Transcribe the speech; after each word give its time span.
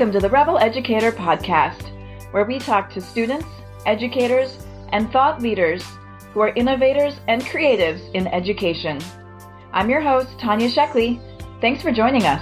Welcome 0.00 0.18
to 0.18 0.26
the 0.26 0.32
Rebel 0.32 0.56
Educator 0.56 1.12
Podcast, 1.12 1.90
where 2.32 2.46
we 2.46 2.58
talk 2.58 2.88
to 2.94 3.02
students, 3.02 3.44
educators, 3.84 4.56
and 4.92 5.12
thought 5.12 5.42
leaders 5.42 5.84
who 6.32 6.40
are 6.40 6.54
innovators 6.56 7.20
and 7.28 7.42
creatives 7.42 8.00
in 8.14 8.26
education. 8.28 8.98
I'm 9.74 9.90
your 9.90 10.00
host, 10.00 10.38
Tanya 10.38 10.70
Sheckley. 10.70 11.20
Thanks 11.60 11.82
for 11.82 11.92
joining 11.92 12.22
us. 12.24 12.40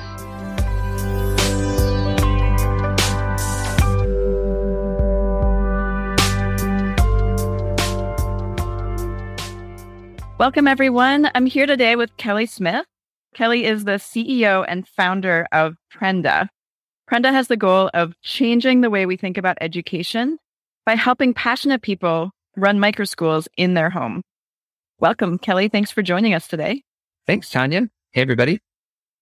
Welcome, 10.39 10.69
everyone. 10.69 11.29
I'm 11.35 11.47
here 11.47 11.67
today 11.67 11.97
with 11.97 12.17
Kelly 12.17 12.47
Smith. 12.47 12.87
Kelly 13.35 13.65
is 13.65 13.83
the 13.83 13.99
CEO 13.99 14.65
and 14.69 14.87
founder 14.87 15.49
of 15.51 15.75
Prenda, 15.93 16.51
Prenda 17.11 17.33
has 17.33 17.49
the 17.49 17.57
goal 17.57 17.91
of 17.95 18.21
changing 18.21 18.83
the 18.83 18.91
way 18.91 19.07
we 19.07 19.17
think 19.17 19.39
about 19.39 19.57
education 19.63 20.39
by 20.85 20.95
helping 20.95 21.33
passionate 21.33 21.81
people 21.81 22.33
run 22.55 22.79
microschools 22.79 23.49
in 23.57 23.73
their 23.73 23.89
home. 23.89 24.23
Welcome, 25.01 25.39
Kelly. 25.39 25.69
Thanks 25.69 25.91
for 25.91 26.03
joining 26.03 26.35
us 26.35 26.47
today. 26.49 26.83
Thanks, 27.27 27.49
Tanya. 27.49 27.89
Hey, 28.13 28.21
everybody. 28.21 28.61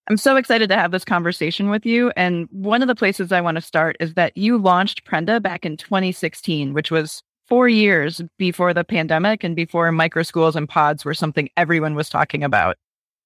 I'm 0.08 0.16
so 0.16 0.36
excited 0.36 0.68
to 0.70 0.76
have 0.76 0.90
this 0.90 1.04
conversation 1.04 1.70
with 1.70 1.86
you. 1.86 2.10
And 2.16 2.48
one 2.50 2.82
of 2.82 2.88
the 2.88 2.96
places 2.96 3.30
I 3.30 3.40
want 3.40 3.56
to 3.56 3.60
start 3.60 3.96
is 4.00 4.14
that 4.14 4.36
you 4.36 4.58
launched 4.58 5.04
Prenda 5.04 5.40
back 5.40 5.64
in 5.64 5.76
2016, 5.76 6.74
which 6.74 6.90
was 6.90 7.22
four 7.46 7.68
years 7.68 8.20
before 8.36 8.74
the 8.74 8.84
pandemic 8.84 9.44
and 9.44 9.54
before 9.54 9.90
microschools 9.90 10.56
and 10.56 10.68
pods 10.68 11.04
were 11.04 11.14
something 11.14 11.48
everyone 11.56 11.94
was 11.94 12.08
talking 12.08 12.42
about. 12.42 12.76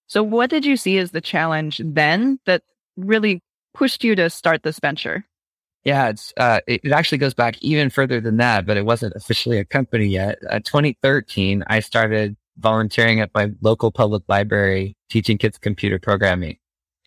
So, 0.06 0.22
what 0.22 0.50
did 0.50 0.66
you 0.66 0.76
see 0.76 0.98
as 0.98 1.12
the 1.12 1.20
challenge 1.20 1.80
then 1.82 2.40
that 2.44 2.62
really 2.96 3.42
pushed 3.74 4.04
you 4.04 4.14
to 4.16 4.30
start 4.30 4.62
this 4.62 4.78
venture? 4.78 5.24
Yeah, 5.84 6.08
it's 6.08 6.32
uh, 6.36 6.60
it, 6.66 6.82
it, 6.84 6.92
actually 6.92 7.18
goes 7.18 7.32
back 7.32 7.56
even 7.62 7.88
further 7.88 8.20
than 8.20 8.36
that, 8.36 8.66
but 8.66 8.76
it 8.76 8.84
wasn't 8.84 9.14
officially 9.16 9.58
a 9.58 9.64
company 9.64 10.06
yet. 10.06 10.38
Uh, 10.50 10.58
2013, 10.60 11.64
I 11.68 11.80
started 11.80 12.36
volunteering 12.58 13.20
at 13.20 13.30
my 13.34 13.50
local 13.62 13.90
public 13.90 14.22
library 14.28 14.96
teaching 15.08 15.38
kids 15.38 15.56
computer 15.58 15.98
programming. 15.98 16.58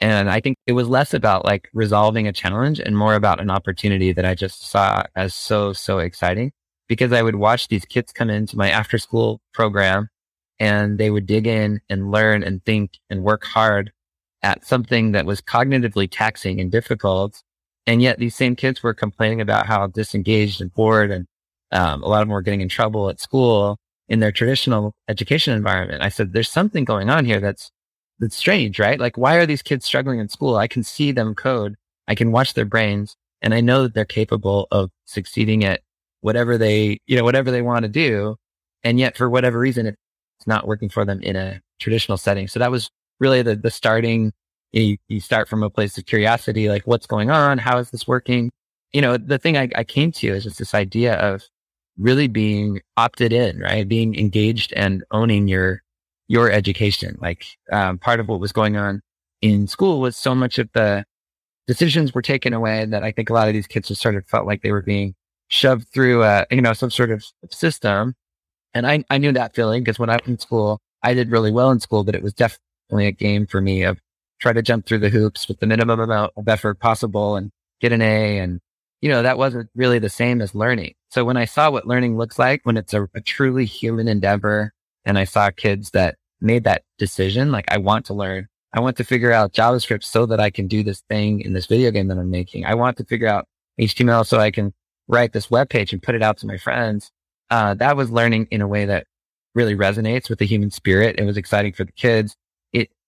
And 0.01 0.29
I 0.29 0.39
think 0.39 0.57
it 0.65 0.73
was 0.73 0.87
less 0.87 1.13
about 1.13 1.45
like 1.45 1.69
resolving 1.73 2.27
a 2.27 2.33
challenge 2.33 2.79
and 2.79 2.97
more 2.97 3.13
about 3.13 3.39
an 3.39 3.51
opportunity 3.51 4.11
that 4.11 4.25
I 4.25 4.33
just 4.33 4.67
saw 4.67 5.03
as 5.15 5.35
so, 5.35 5.71
so 5.71 5.99
exciting 5.99 6.51
because 6.87 7.13
I 7.13 7.21
would 7.21 7.35
watch 7.35 7.67
these 7.67 7.85
kids 7.85 8.11
come 8.11 8.29
into 8.29 8.57
my 8.57 8.69
after 8.69 8.97
school 8.97 9.39
program 9.53 10.09
and 10.59 10.97
they 10.97 11.09
would 11.09 11.25
dig 11.25 11.47
in 11.47 11.79
and 11.89 12.11
learn 12.11 12.43
and 12.43 12.63
think 12.65 12.97
and 13.09 13.23
work 13.23 13.45
hard 13.45 13.91
at 14.43 14.65
something 14.65 15.13
that 15.13 15.25
was 15.25 15.41
cognitively 15.41 16.07
taxing 16.11 16.59
and 16.59 16.71
difficult. 16.71 17.41
And 17.87 18.01
yet 18.01 18.19
these 18.19 18.35
same 18.35 18.55
kids 18.55 18.83
were 18.83 18.93
complaining 18.93 19.41
about 19.41 19.65
how 19.65 19.87
disengaged 19.87 20.61
and 20.61 20.73
bored 20.73 21.11
and 21.11 21.25
um, 21.71 22.03
a 22.03 22.07
lot 22.07 22.21
of 22.21 22.27
them 22.27 22.33
were 22.33 22.41
getting 22.41 22.61
in 22.61 22.69
trouble 22.69 23.09
at 23.09 23.19
school 23.19 23.77
in 24.07 24.19
their 24.19 24.31
traditional 24.31 24.93
education 25.07 25.55
environment. 25.55 26.03
I 26.03 26.09
said, 26.09 26.33
there's 26.33 26.51
something 26.51 26.85
going 26.85 27.09
on 27.09 27.25
here 27.25 27.39
that's, 27.39 27.71
that's 28.19 28.35
strange, 28.35 28.77
right? 28.79 28.99
Like, 28.99 29.17
why 29.17 29.35
are 29.35 29.45
these 29.45 29.63
kids 29.63 29.85
struggling 29.85 30.19
in 30.19 30.29
school? 30.29 30.55
I 30.55 30.67
can 30.67 30.83
see 30.83 31.11
them 31.11 31.33
code. 31.33 31.75
I 32.07 32.15
can 32.15 32.31
watch 32.31 32.53
their 32.53 32.65
brains 32.65 33.15
and 33.41 33.53
I 33.53 33.61
know 33.61 33.83
that 33.83 33.93
they're 33.93 34.05
capable 34.05 34.67
of 34.71 34.91
succeeding 35.05 35.63
at 35.63 35.81
whatever 36.21 36.57
they, 36.57 36.99
you 37.07 37.17
know, 37.17 37.23
whatever 37.23 37.49
they 37.49 37.61
want 37.61 37.83
to 37.83 37.89
do. 37.89 38.35
And 38.83 38.99
yet 38.99 39.17
for 39.17 39.29
whatever 39.29 39.57
reason, 39.57 39.87
it's 39.87 39.97
not 40.45 40.67
working 40.67 40.89
for 40.89 41.05
them 41.05 41.21
in 41.21 41.35
a 41.35 41.61
traditional 41.79 42.17
setting. 42.17 42.47
So 42.47 42.59
that 42.59 42.71
was 42.71 42.89
really 43.19 43.41
the, 43.41 43.55
the 43.55 43.71
starting, 43.71 44.33
you, 44.71 44.97
you 45.07 45.19
start 45.19 45.47
from 45.47 45.63
a 45.63 45.69
place 45.69 45.97
of 45.97 46.05
curiosity, 46.05 46.69
like 46.69 46.83
what's 46.85 47.05
going 47.05 47.29
on? 47.29 47.57
How 47.57 47.77
is 47.77 47.91
this 47.91 48.07
working? 48.07 48.51
You 48.91 49.01
know, 49.01 49.17
the 49.17 49.37
thing 49.37 49.57
I, 49.57 49.69
I 49.75 49.83
came 49.83 50.11
to 50.13 50.27
is 50.27 50.43
just 50.43 50.59
this 50.59 50.73
idea 50.73 51.15
of 51.15 51.43
really 51.97 52.27
being 52.27 52.81
opted 52.97 53.33
in, 53.33 53.59
right? 53.59 53.87
Being 53.87 54.15
engaged 54.15 54.73
and 54.73 55.03
owning 55.11 55.47
your, 55.47 55.81
your 56.27 56.51
education. 56.51 57.17
Like, 57.21 57.45
um, 57.71 57.97
part 57.99 58.19
of 58.19 58.27
what 58.27 58.39
was 58.39 58.51
going 58.51 58.77
on 58.77 59.01
in 59.41 59.67
school 59.67 59.99
was 59.99 60.17
so 60.17 60.33
much 60.33 60.57
of 60.57 60.69
the 60.73 61.05
decisions 61.67 62.13
were 62.13 62.21
taken 62.21 62.53
away 62.53 62.85
that 62.85 63.03
I 63.03 63.11
think 63.11 63.29
a 63.29 63.33
lot 63.33 63.47
of 63.47 63.53
these 63.53 63.67
kids 63.67 63.87
just 63.89 64.01
sort 64.01 64.15
of 64.15 64.25
felt 64.27 64.47
like 64.47 64.61
they 64.61 64.71
were 64.71 64.81
being 64.81 65.15
shoved 65.49 65.87
through 65.93 66.23
a, 66.23 66.45
you 66.49 66.61
know, 66.61 66.73
some 66.73 66.89
sort 66.89 67.11
of 67.11 67.23
system. 67.51 68.15
And 68.73 68.87
I, 68.87 69.03
I 69.09 69.17
knew 69.17 69.31
that 69.33 69.53
feeling 69.53 69.83
because 69.83 69.99
when 69.99 70.09
I 70.09 70.15
was 70.15 70.27
in 70.27 70.39
school, 70.39 70.79
I 71.03 71.13
did 71.13 71.29
really 71.29 71.51
well 71.51 71.69
in 71.71 71.79
school, 71.79 72.03
but 72.03 72.15
it 72.15 72.23
was 72.23 72.33
definitely 72.33 72.63
definitely 72.93 73.07
a 73.07 73.11
game 73.11 73.47
for 73.47 73.61
me 73.61 73.83
of 73.83 73.99
try 74.39 74.53
to 74.53 74.61
jump 74.61 74.85
through 74.85 74.99
the 74.99 75.09
hoops 75.09 75.47
with 75.47 75.59
the 75.59 75.65
minimum 75.65 75.99
amount 75.99 76.31
of 76.37 76.47
effort 76.47 76.79
possible 76.79 77.35
and 77.35 77.51
get 77.81 77.91
an 77.91 78.01
A. 78.01 78.37
And, 78.39 78.59
you 79.01 79.09
know, 79.09 79.23
that 79.23 79.37
wasn't 79.37 79.69
really 79.75 79.99
the 79.99 80.09
same 80.09 80.41
as 80.41 80.53
learning. 80.53 80.93
So 81.09 81.25
when 81.25 81.37
I 81.37 81.45
saw 81.45 81.71
what 81.71 81.87
learning 81.87 82.17
looks 82.17 82.37
like 82.37 82.61
when 82.63 82.77
it's 82.77 82.93
a, 82.93 83.07
a 83.15 83.21
truly 83.21 83.65
human 83.65 84.07
endeavor 84.07 84.73
and 85.05 85.17
I 85.17 85.23
saw 85.23 85.49
kids 85.49 85.91
that 85.91 86.17
made 86.39 86.65
that 86.65 86.83
decision, 86.97 87.51
like 87.51 87.65
I 87.69 87.77
want 87.77 88.05
to 88.07 88.13
learn, 88.13 88.47
I 88.73 88.79
want 88.79 88.97
to 88.97 89.03
figure 89.03 89.31
out 89.31 89.53
JavaScript 89.53 90.03
so 90.03 90.25
that 90.27 90.39
I 90.39 90.49
can 90.49 90.67
do 90.67 90.83
this 90.83 91.01
thing 91.09 91.41
in 91.41 91.53
this 91.53 91.65
video 91.65 91.89
game 91.89 92.09
that 92.09 92.17
I'm 92.17 92.29
making. 92.29 92.65
I 92.65 92.75
want 92.75 92.97
to 92.97 93.05
figure 93.05 93.27
out 93.27 93.47
HTML 93.79 94.25
so 94.25 94.39
I 94.39 94.51
can 94.51 94.73
write 95.07 95.33
this 95.33 95.49
web 95.49 95.69
page 95.69 95.93
and 95.93 96.01
put 96.03 96.15
it 96.15 96.21
out 96.21 96.37
to 96.37 96.47
my 96.47 96.57
friends. 96.57 97.11
Uh, 97.49 97.73
that 97.75 97.97
was 97.97 98.11
learning 98.11 98.47
in 98.51 98.61
a 98.61 98.67
way 98.67 98.85
that 98.85 99.05
really 99.55 99.75
resonates 99.75 100.29
with 100.29 100.39
the 100.39 100.45
human 100.45 100.71
spirit. 100.71 101.19
It 101.19 101.25
was 101.25 101.37
exciting 101.37 101.73
for 101.73 101.85
the 101.85 101.91
kids 101.91 102.35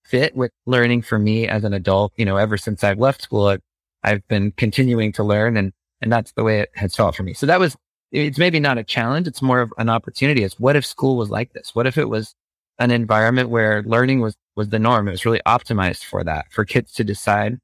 fit 0.06 0.36
with 0.36 0.52
learning 0.66 1.02
for 1.02 1.20
me 1.20 1.48
as 1.48 1.64
an 1.64 1.74
adult. 1.74 2.14
You 2.16 2.26
know, 2.26 2.38
ever 2.38 2.58
since 2.58 2.84
I've 2.84 3.00
left 3.00 3.22
school, 3.22 3.48
I've, 3.48 3.62
I've 4.04 4.28
been 4.28 4.52
continuing 4.52 5.12
to 5.14 5.24
learn 5.24 5.58
and, 5.58 5.74
and 6.02 6.12
that's 6.12 6.32
the 6.34 6.44
way 6.44 6.60
it 6.60 6.70
has 6.76 6.96
felt 6.96 7.16
for 7.16 7.24
me. 7.24 7.34
So 7.34 7.46
that 7.48 7.60
was, 7.60 7.76
it's 8.12 8.38
maybe 8.38 8.60
not 8.60 8.78
a 8.78 8.84
challenge. 8.84 9.28
It's 9.28 9.42
more 9.42 9.62
of 9.62 9.74
an 9.78 9.90
opportunity. 9.90 10.44
It's 10.44 10.60
what 10.60 10.76
if 10.76 10.86
school 10.86 11.18
was 11.18 11.30
like 11.30 11.54
this? 11.54 11.74
What 11.74 11.88
if 11.88 11.98
it 11.98 12.08
was 12.08 12.36
an 12.78 12.92
environment 12.92 13.50
where 13.50 13.84
learning 13.84 14.22
was, 14.22 14.36
was 14.56 14.70
the 14.70 14.80
norm? 14.80 15.08
It 15.08 15.12
was 15.12 15.26
really 15.26 15.42
optimized 15.46 16.04
for 16.04 16.24
that, 16.24 16.46
for 16.52 16.66
kids 16.66 16.94
to 16.94 17.04
decide 17.04 17.58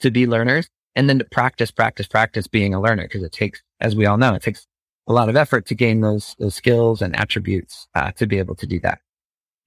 to 0.00 0.10
be 0.10 0.26
learners 0.26 0.68
and 0.94 1.08
then 1.08 1.18
to 1.18 1.24
practice, 1.24 1.70
practice, 1.70 2.06
practice 2.06 2.46
being 2.46 2.74
a 2.74 2.80
learner. 2.80 3.08
Cause 3.08 3.22
it 3.22 3.32
takes, 3.32 3.62
as 3.80 3.96
we 3.96 4.06
all 4.06 4.18
know, 4.18 4.34
it 4.34 4.42
takes 4.42 4.66
a 5.08 5.12
lot 5.12 5.28
of 5.28 5.36
effort 5.36 5.66
to 5.66 5.74
gain 5.74 6.00
those, 6.00 6.36
those 6.38 6.54
skills 6.54 7.02
and 7.02 7.18
attributes 7.18 7.88
uh, 7.94 8.12
to 8.12 8.26
be 8.26 8.38
able 8.38 8.54
to 8.56 8.66
do 8.66 8.78
that. 8.80 9.00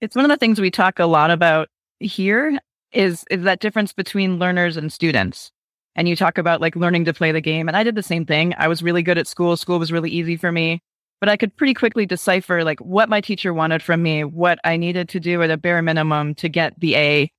It's 0.00 0.16
one 0.16 0.24
of 0.24 0.30
the 0.30 0.36
things 0.36 0.60
we 0.60 0.70
talk 0.70 0.98
a 0.98 1.06
lot 1.06 1.30
about 1.30 1.68
here 2.00 2.58
is 2.92 3.24
is 3.30 3.42
that 3.42 3.60
difference 3.60 3.92
between 3.92 4.38
learners 4.38 4.76
and 4.76 4.92
students. 4.92 5.50
And 5.94 6.08
you 6.08 6.16
talk 6.16 6.36
about 6.36 6.60
like 6.60 6.76
learning 6.76 7.06
to 7.06 7.14
play 7.14 7.32
the 7.32 7.40
game. 7.40 7.68
And 7.68 7.76
I 7.76 7.82
did 7.82 7.94
the 7.94 8.02
same 8.02 8.26
thing. 8.26 8.54
I 8.58 8.68
was 8.68 8.82
really 8.82 9.02
good 9.02 9.16
at 9.16 9.26
school. 9.26 9.56
School 9.56 9.78
was 9.78 9.90
really 9.90 10.10
easy 10.10 10.36
for 10.36 10.52
me. 10.52 10.82
But 11.20 11.30
I 11.30 11.38
could 11.38 11.56
pretty 11.56 11.72
quickly 11.72 12.04
decipher 12.04 12.62
like 12.62 12.78
what 12.80 13.08
my 13.08 13.22
teacher 13.22 13.54
wanted 13.54 13.82
from 13.82 14.02
me, 14.02 14.22
what 14.22 14.58
I 14.64 14.76
needed 14.76 15.08
to 15.10 15.20
do 15.20 15.42
at 15.42 15.50
a 15.50 15.56
bare 15.56 15.80
minimum 15.80 16.34
to 16.36 16.50
get 16.50 16.78
the 16.78 16.96
A 16.96 17.32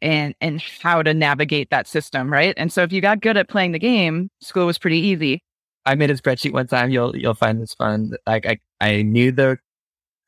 and 0.00 0.34
and 0.40 0.62
how 0.80 1.02
to 1.02 1.12
navigate 1.12 1.70
that 1.70 1.88
system, 1.88 2.32
right? 2.32 2.54
And 2.56 2.72
so 2.72 2.82
if 2.82 2.92
you 2.92 3.00
got 3.00 3.20
good 3.20 3.36
at 3.36 3.48
playing 3.48 3.72
the 3.72 3.78
game, 3.80 4.30
school 4.40 4.66
was 4.66 4.78
pretty 4.78 4.98
easy. 4.98 5.42
I 5.84 5.94
made 5.96 6.10
a 6.10 6.14
spreadsheet 6.14 6.52
one 6.52 6.68
time. 6.68 6.90
You'll 6.90 7.16
you'll 7.16 7.34
find 7.34 7.60
this 7.60 7.74
fun. 7.74 8.12
Like 8.26 8.46
I 8.46 8.60
I 8.80 9.02
knew 9.02 9.32
the 9.32 9.58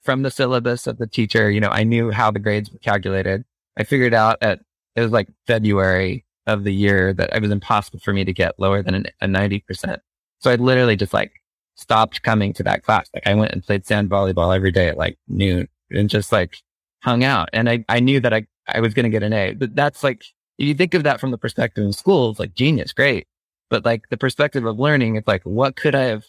from 0.03 0.22
the 0.22 0.30
syllabus 0.30 0.86
of 0.86 0.98
the 0.98 1.06
teacher, 1.06 1.50
you 1.50 1.60
know, 1.60 1.69
I 1.69 1.84
knew 1.84 2.10
how 2.10 2.30
the 2.30 2.38
grades 2.38 2.72
were 2.72 2.78
calculated. 2.78 3.44
I 3.76 3.84
figured 3.84 4.14
out 4.14 4.38
at 4.42 4.60
it 4.97 5.00
was 5.03 5.12
like 5.12 5.28
February 5.47 6.25
of 6.47 6.64
the 6.64 6.75
year 6.75 7.12
that 7.14 7.34
it 7.34 7.41
was 7.41 7.50
impossible 7.50 8.00
for 8.00 8.12
me 8.12 8.25
to 8.25 8.32
get 8.32 8.58
lower 8.58 8.82
than 8.82 9.06
a 9.20 9.26
90%. 9.26 9.98
So 10.41 10.50
I 10.50 10.56
literally 10.56 10.97
just 10.97 11.12
like 11.12 11.32
stopped 11.76 12.22
coming 12.22 12.53
to 12.54 12.62
that 12.64 12.82
class. 12.82 13.09
Like 13.14 13.26
I 13.26 13.34
went 13.34 13.53
and 13.53 13.62
played 13.62 13.86
sand 13.86 14.10
volleyball 14.10 14.54
every 14.54 14.72
day 14.72 14.88
at 14.88 14.98
like 14.98 15.19
noon 15.28 15.68
and 15.91 16.10
just 16.10 16.33
like 16.33 16.56
hung 17.03 17.24
out. 17.24 17.48
And 17.53 17.68
I, 17.68 17.84
I 17.89 18.00
knew 18.00 18.21
that 18.21 18.34
I, 18.34 18.47
I 18.68 18.80
was 18.80 18.94
going 18.94 19.04
to 19.04 19.10
get 19.10 19.22
an 19.22 19.33
A, 19.33 19.54
but 19.54 19.74
that's 19.74 20.03
like, 20.03 20.22
if 20.59 20.66
you 20.66 20.74
think 20.74 20.94
of 20.94 21.04
that 21.04 21.21
from 21.21 21.30
the 21.30 21.39
perspective 21.39 21.86
of 21.86 21.94
school, 21.94 22.30
it's 22.30 22.41
like 22.41 22.54
genius, 22.54 22.92
great. 22.92 23.27
But 23.71 23.84
like 23.84 24.09
the 24.10 24.16
perspective 24.16 24.65
of 24.65 24.78
learning, 24.78 25.16
it's 25.16 25.28
like, 25.28 25.42
what 25.44 25.77
could 25.77 25.94
I 25.94 26.04
have 26.04 26.24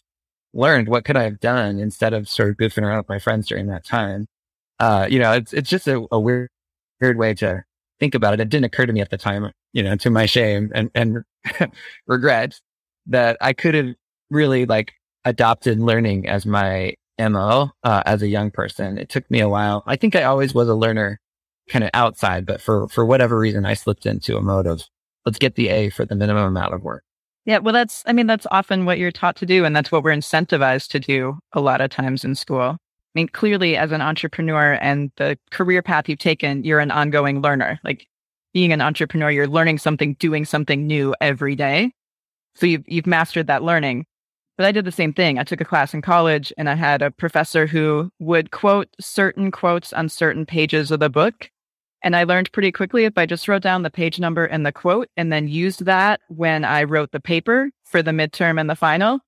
learned? 0.53 0.87
What 0.87 1.03
could 1.03 1.17
I 1.17 1.23
have 1.23 1.39
done 1.39 1.79
instead 1.79 2.13
of 2.13 2.29
sort 2.29 2.49
of 2.49 2.57
goofing 2.57 2.83
around 2.83 2.99
with 2.99 3.09
my 3.09 3.19
friends 3.19 3.47
during 3.47 3.67
that 3.67 3.85
time? 3.85 4.27
Uh, 4.79 5.07
you 5.09 5.19
know, 5.19 5.33
it's, 5.33 5.51
it's 5.53 5.69
just 5.69 5.87
a, 5.87 6.05
a 6.11 6.19
weird 6.19 6.49
weird 7.01 7.17
way 7.17 7.33
to 7.35 7.63
think 7.99 8.15
about 8.15 8.33
it. 8.33 8.39
It 8.39 8.49
didn't 8.49 8.65
occur 8.65 8.85
to 8.85 8.93
me 8.93 9.01
at 9.01 9.09
the 9.09 9.17
time, 9.17 9.51
you 9.73 9.83
know, 9.83 9.95
to 9.97 10.09
my 10.09 10.25
shame 10.25 10.71
and, 10.73 10.89
and 10.95 11.23
regret 12.07 12.59
that 13.07 13.37
I 13.41 13.53
could 13.53 13.73
have 13.75 13.93
really 14.29 14.65
like 14.65 14.93
adopted 15.25 15.79
learning 15.79 16.27
as 16.27 16.45
my 16.45 16.95
MO, 17.19 17.69
uh, 17.83 18.03
as 18.05 18.21
a 18.21 18.27
young 18.27 18.51
person. 18.51 18.97
It 18.97 19.09
took 19.09 19.29
me 19.29 19.39
a 19.39 19.49
while. 19.49 19.83
I 19.85 19.95
think 19.95 20.15
I 20.15 20.23
always 20.23 20.53
was 20.53 20.67
a 20.69 20.75
learner 20.75 21.19
kind 21.69 21.83
of 21.83 21.91
outside, 21.93 22.45
but 22.45 22.61
for, 22.61 22.87
for 22.89 23.05
whatever 23.05 23.37
reason, 23.37 23.65
I 23.65 23.73
slipped 23.73 24.05
into 24.05 24.37
a 24.37 24.41
mode 24.41 24.67
of 24.67 24.83
let's 25.25 25.37
get 25.37 25.55
the 25.55 25.69
A 25.69 25.89
for 25.89 26.05
the 26.05 26.15
minimum 26.15 26.45
amount 26.45 26.73
of 26.73 26.83
work. 26.83 27.03
Yeah, 27.45 27.57
well, 27.57 27.73
that's, 27.73 28.03
I 28.05 28.13
mean, 28.13 28.27
that's 28.27 28.45
often 28.51 28.85
what 28.85 28.99
you're 28.99 29.11
taught 29.11 29.35
to 29.37 29.45
do. 29.45 29.65
And 29.65 29.75
that's 29.75 29.91
what 29.91 30.03
we're 30.03 30.15
incentivized 30.15 30.89
to 30.89 30.99
do 30.99 31.39
a 31.53 31.61
lot 31.61 31.81
of 31.81 31.89
times 31.89 32.23
in 32.23 32.35
school. 32.35 32.77
I 33.13 33.19
mean, 33.19 33.27
clearly, 33.27 33.75
as 33.75 33.91
an 33.91 34.01
entrepreneur 34.01 34.77
and 34.81 35.11
the 35.17 35.37
career 35.51 35.81
path 35.81 36.07
you've 36.07 36.19
taken, 36.19 36.63
you're 36.63 36.79
an 36.79 36.91
ongoing 36.91 37.41
learner. 37.41 37.79
Like 37.83 38.07
being 38.53 38.71
an 38.71 38.81
entrepreneur, 38.81 39.29
you're 39.29 39.47
learning 39.47 39.79
something, 39.79 40.13
doing 40.13 40.45
something 40.45 40.87
new 40.87 41.13
every 41.19 41.55
day. 41.55 41.91
So 42.55 42.65
you've, 42.65 42.83
you've 42.87 43.07
mastered 43.07 43.47
that 43.47 43.63
learning. 43.63 44.05
But 44.57 44.65
I 44.65 44.71
did 44.71 44.85
the 44.85 44.91
same 44.91 45.13
thing. 45.13 45.39
I 45.39 45.43
took 45.43 45.59
a 45.59 45.65
class 45.65 45.93
in 45.93 46.01
college 46.01 46.53
and 46.57 46.69
I 46.69 46.75
had 46.75 47.01
a 47.01 47.11
professor 47.11 47.65
who 47.67 48.11
would 48.19 48.51
quote 48.51 48.89
certain 48.99 49.51
quotes 49.51 49.91
on 49.91 50.07
certain 50.07 50.45
pages 50.45 50.91
of 50.91 50.99
the 50.99 51.09
book. 51.09 51.49
And 52.03 52.15
I 52.15 52.23
learned 52.23 52.51
pretty 52.51 52.71
quickly 52.71 53.05
if 53.05 53.17
I 53.17 53.25
just 53.25 53.47
wrote 53.47 53.61
down 53.61 53.83
the 53.83 53.89
page 53.89 54.19
number 54.19 54.45
and 54.45 54.65
the 54.65 54.71
quote 54.71 55.09
and 55.17 55.31
then 55.33 55.47
used 55.47 55.85
that 55.85 56.21
when 56.29 56.63
I 56.63 56.83
wrote 56.83 57.11
the 57.11 57.19
paper 57.19 57.71
for 57.85 58.01
the 58.01 58.11
midterm 58.11 58.59
and 58.59 58.69
the 58.69 58.75
final, 58.75 59.19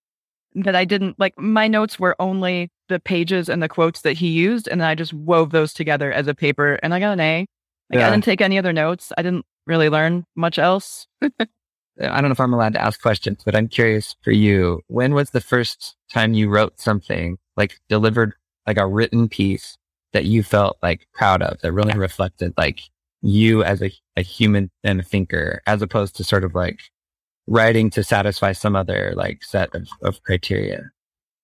that 0.56 0.76
I 0.76 0.86
didn't 0.86 1.20
like 1.20 1.38
my 1.38 1.68
notes 1.68 2.00
were 2.00 2.16
only 2.20 2.72
the 2.94 3.00
pages 3.00 3.50
and 3.50 3.62
the 3.62 3.68
quotes 3.68 4.02
that 4.02 4.14
he 4.14 4.30
used. 4.30 4.68
And 4.68 4.80
then 4.80 4.88
I 4.88 4.96
just 4.96 5.14
wove 5.14 5.52
those 5.52 5.74
together 5.74 6.12
as 6.12 6.28
a 6.28 6.36
paper 6.36 6.80
and 6.82 6.94
I 6.94 7.00
got 7.00 7.14
an 7.14 7.20
A. 7.20 7.46
Like 7.90 8.00
yeah. 8.00 8.08
I 8.08 8.12
didn't 8.12 8.24
take 8.24 8.42
any 8.42 8.58
other 8.58 8.72
notes. 8.72 9.12
I 9.18 9.22
didn't 9.22 9.46
really 9.68 9.90
learn 9.90 10.26
much 10.36 10.58
else. 10.58 11.08
I 11.22 11.28
don't 12.00 12.24
know 12.24 12.32
if 12.32 12.40
I'm 12.40 12.54
allowed 12.54 12.74
to 12.74 12.82
ask 12.82 13.02
questions, 13.02 13.44
but 13.44 13.56
I'm 13.56 13.68
curious 13.68 14.16
for 14.24 14.32
you. 14.32 14.82
When 14.88 15.14
was 15.14 15.32
the 15.32 15.42
first 15.42 15.96
time 16.12 16.34
you 16.34 16.50
wrote 16.50 16.80
something 16.80 17.38
like 17.56 17.80
delivered 17.90 18.34
like 18.66 18.78
a 18.78 18.88
written 18.88 19.28
piece 19.30 19.78
that 20.14 20.26
you 20.26 20.44
felt 20.44 20.78
like 20.82 21.08
proud 21.14 21.42
of 21.42 21.60
that 21.62 21.72
really 21.72 21.98
reflected 21.98 22.54
like 22.58 22.82
you 23.22 23.64
as 23.64 23.82
a, 23.82 23.92
a 24.16 24.22
human 24.22 24.72
and 24.84 25.00
a 25.00 25.04
thinker 25.04 25.62
as 25.66 25.82
opposed 25.82 26.16
to 26.16 26.24
sort 26.24 26.44
of 26.44 26.56
like 26.56 26.80
writing 27.48 27.90
to 27.90 28.04
satisfy 28.04 28.52
some 28.52 28.76
other 28.76 29.14
like 29.16 29.44
set 29.44 29.74
of, 29.76 29.88
of 30.02 30.22
criteria? 30.24 30.90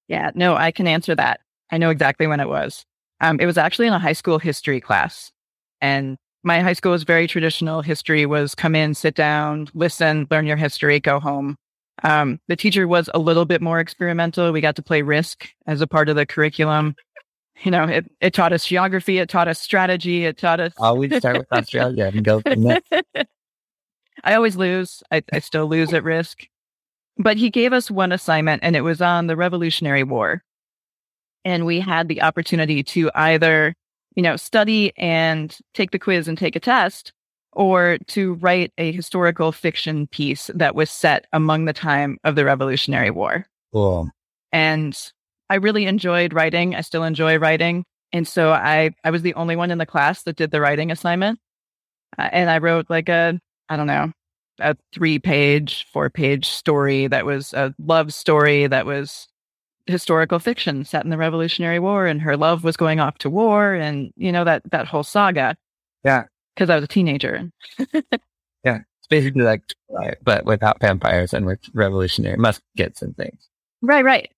Yeah, 0.10 0.32
no, 0.34 0.56
I 0.56 0.72
can 0.72 0.88
answer 0.88 1.16
that. 1.16 1.40
I 1.72 1.78
know 1.78 1.92
exactly 1.92 2.28
when 2.28 2.40
it 2.40 2.50
was. 2.50 2.84
Um, 3.22 3.40
it 3.40 3.46
was 3.46 3.58
actually 3.58 3.88
in 3.88 3.94
a 3.94 4.00
high 4.00 4.14
school 4.14 4.40
history 4.40 4.82
class. 4.82 5.32
And 5.82 6.18
my 6.44 6.62
high 6.62 6.74
school 6.74 6.92
was 6.92 7.04
very 7.04 7.28
traditional. 7.28 7.82
History 7.82 8.26
was 8.26 8.56
come 8.56 8.76
in, 8.76 8.96
sit 8.96 9.16
down, 9.16 9.70
listen, 9.74 10.28
learn 10.32 10.48
your 10.48 10.58
history, 10.58 11.00
go 11.00 11.20
home. 11.20 11.56
Um, 12.04 12.40
the 12.48 12.56
teacher 12.56 12.88
was 12.88 13.10
a 13.14 13.20
little 13.20 13.46
bit 13.46 13.62
more 13.62 13.80
experimental. 13.80 14.52
We 14.52 14.62
got 14.62 14.76
to 14.78 14.82
play 14.82 15.02
Risk 15.04 15.50
as 15.68 15.80
a 15.80 15.88
part 15.88 16.10
of 16.10 16.16
the 16.16 16.26
curriculum. 16.26 16.96
You 17.64 17.72
know, 17.72 17.84
it, 17.84 18.10
it 18.22 18.34
taught 18.34 18.54
us 18.54 18.66
geography, 18.66 19.18
it 19.18 19.28
taught 19.28 19.50
us 19.50 19.60
strategy, 19.60 20.26
it 20.26 20.38
taught 20.38 20.62
us. 20.62 20.74
Always 20.78 21.16
start 21.18 21.38
with 21.38 21.48
Australia 21.52 22.06
and 22.06 22.24
go 22.24 22.40
from 22.40 22.64
there. 22.64 22.82
I 24.24 24.36
always 24.36 24.56
lose. 24.56 25.04
I, 25.12 25.24
I 25.34 25.40
still 25.40 25.68
lose 25.68 25.94
at 25.94 26.04
Risk. 26.04 26.48
But 27.20 27.38
he 27.38 27.50
gave 27.50 27.74
us 27.74 27.92
one 27.92 28.12
assignment, 28.12 28.64
and 28.64 28.76
it 28.76 28.82
was 28.82 29.02
on 29.02 29.28
the 29.28 29.36
Revolutionary 29.36 30.04
War. 30.04 30.42
And 31.46 31.66
we 31.66 31.80
had 31.80 32.08
the 32.08 32.22
opportunity 32.22 32.82
to 32.84 33.12
either 33.14 33.76
you 34.16 34.24
know, 34.24 34.36
study 34.36 34.92
and 34.98 35.58
take 35.74 35.92
the 35.92 36.00
quiz 36.00 36.28
and 36.28 36.38
take 36.38 36.56
a 36.56 36.60
test, 36.60 37.14
or 37.54 37.98
to 38.08 38.34
write 38.36 38.74
a 38.78 38.92
historical 38.92 39.52
fiction 39.52 40.08
piece 40.08 40.50
that 40.54 40.76
was 40.76 40.92
set 40.92 41.26
among 41.34 41.66
the 41.66 41.74
time 41.74 42.18
of 42.24 42.36
the 42.36 42.46
Revolutionary 42.46 43.12
War. 43.12 43.46
Cool. 43.74 44.10
And 44.52 44.98
I 45.50 45.56
really 45.56 45.86
enjoyed 45.86 46.34
writing. 46.34 46.76
I 46.76 46.82
still 46.82 47.04
enjoy 47.04 47.38
writing. 47.38 47.86
And 48.12 48.28
so 48.28 48.52
I, 48.52 48.92
I 49.04 49.12
was 49.12 49.22
the 49.22 49.36
only 49.36 49.56
one 49.56 49.72
in 49.72 49.78
the 49.78 49.86
class 49.86 50.24
that 50.24 50.36
did 50.36 50.52
the 50.52 50.62
writing 50.62 50.92
assignment. 50.92 51.40
Uh, 52.18 52.30
and 52.32 52.50
I 52.50 52.58
wrote 52.58 52.88
like 52.90 53.08
a, 53.08 53.40
I 53.70 53.78
don't 53.78 53.88
know, 53.88 54.12
a 54.60 54.76
three 54.94 55.20
page, 55.20 55.88
four 55.92 56.10
page 56.10 56.48
story 56.50 57.08
that 57.08 57.26
was 57.26 57.54
a 57.54 57.74
love 57.80 58.14
story 58.14 58.68
that 58.68 58.86
was 58.86 59.28
historical 59.88 60.40
fiction 60.40 60.86
set 60.86 61.04
in 61.04 61.10
the 61.10 61.18
Revolutionary 61.18 61.80
War, 61.80 62.06
and 62.06 62.22
her 62.22 62.38
love 62.38 62.64
was 62.64 62.78
going 62.78 63.00
off 63.00 63.18
to 63.20 63.30
war, 63.30 63.74
and 63.74 64.12
you 64.16 64.32
know 64.32 64.44
that 64.44 64.62
that 64.72 64.88
whole 64.88 65.04
saga. 65.04 65.58
Yeah, 66.04 66.26
because 66.56 66.70
I 66.70 66.76
was 66.76 66.84
a 66.84 66.88
teenager. 66.88 67.50
yeah, 68.64 68.80
it's 69.00 69.08
basically 69.10 69.44
like 69.44 69.64
but 70.24 70.46
without 70.46 70.80
vampires 70.80 71.34
and 71.34 71.46
with 71.46 71.60
revolutionary 71.74 72.38
muskets 72.38 73.02
and 73.02 73.16
things. 73.18 73.50
Right, 73.82 74.04
right. 74.04 74.30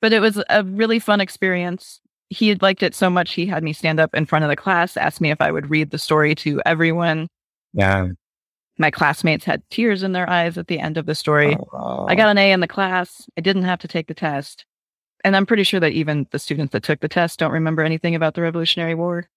But 0.00 0.12
it 0.12 0.20
was 0.20 0.42
a 0.50 0.64
really 0.64 0.98
fun 0.98 1.20
experience. 1.20 2.00
He 2.28 2.48
had 2.48 2.62
liked 2.62 2.82
it 2.82 2.94
so 2.94 3.08
much 3.08 3.34
he 3.34 3.46
had 3.46 3.62
me 3.62 3.72
stand 3.72 4.00
up 4.00 4.14
in 4.14 4.26
front 4.26 4.44
of 4.44 4.48
the 4.48 4.56
class, 4.56 4.96
asked 4.96 5.20
me 5.20 5.30
if 5.30 5.40
I 5.40 5.52
would 5.52 5.70
read 5.70 5.90
the 5.90 5.98
story 5.98 6.34
to 6.36 6.60
everyone. 6.66 7.28
Yeah. 7.72 8.08
My 8.78 8.90
classmates 8.90 9.44
had 9.44 9.62
tears 9.70 10.02
in 10.02 10.12
their 10.12 10.28
eyes 10.28 10.58
at 10.58 10.66
the 10.66 10.78
end 10.78 10.98
of 10.98 11.06
the 11.06 11.14
story. 11.14 11.56
Oh, 11.72 12.06
I 12.08 12.14
got 12.14 12.28
an 12.28 12.38
A 12.38 12.52
in 12.52 12.60
the 12.60 12.68
class. 12.68 13.26
I 13.36 13.40
didn't 13.40 13.62
have 13.62 13.78
to 13.80 13.88
take 13.88 14.06
the 14.06 14.14
test. 14.14 14.66
And 15.24 15.34
I'm 15.34 15.46
pretty 15.46 15.62
sure 15.62 15.80
that 15.80 15.92
even 15.92 16.26
the 16.30 16.38
students 16.38 16.72
that 16.72 16.82
took 16.82 17.00
the 17.00 17.08
test 17.08 17.38
don't 17.38 17.52
remember 17.52 17.82
anything 17.82 18.14
about 18.14 18.34
the 18.34 18.42
Revolutionary 18.42 18.94
War. 18.94 19.28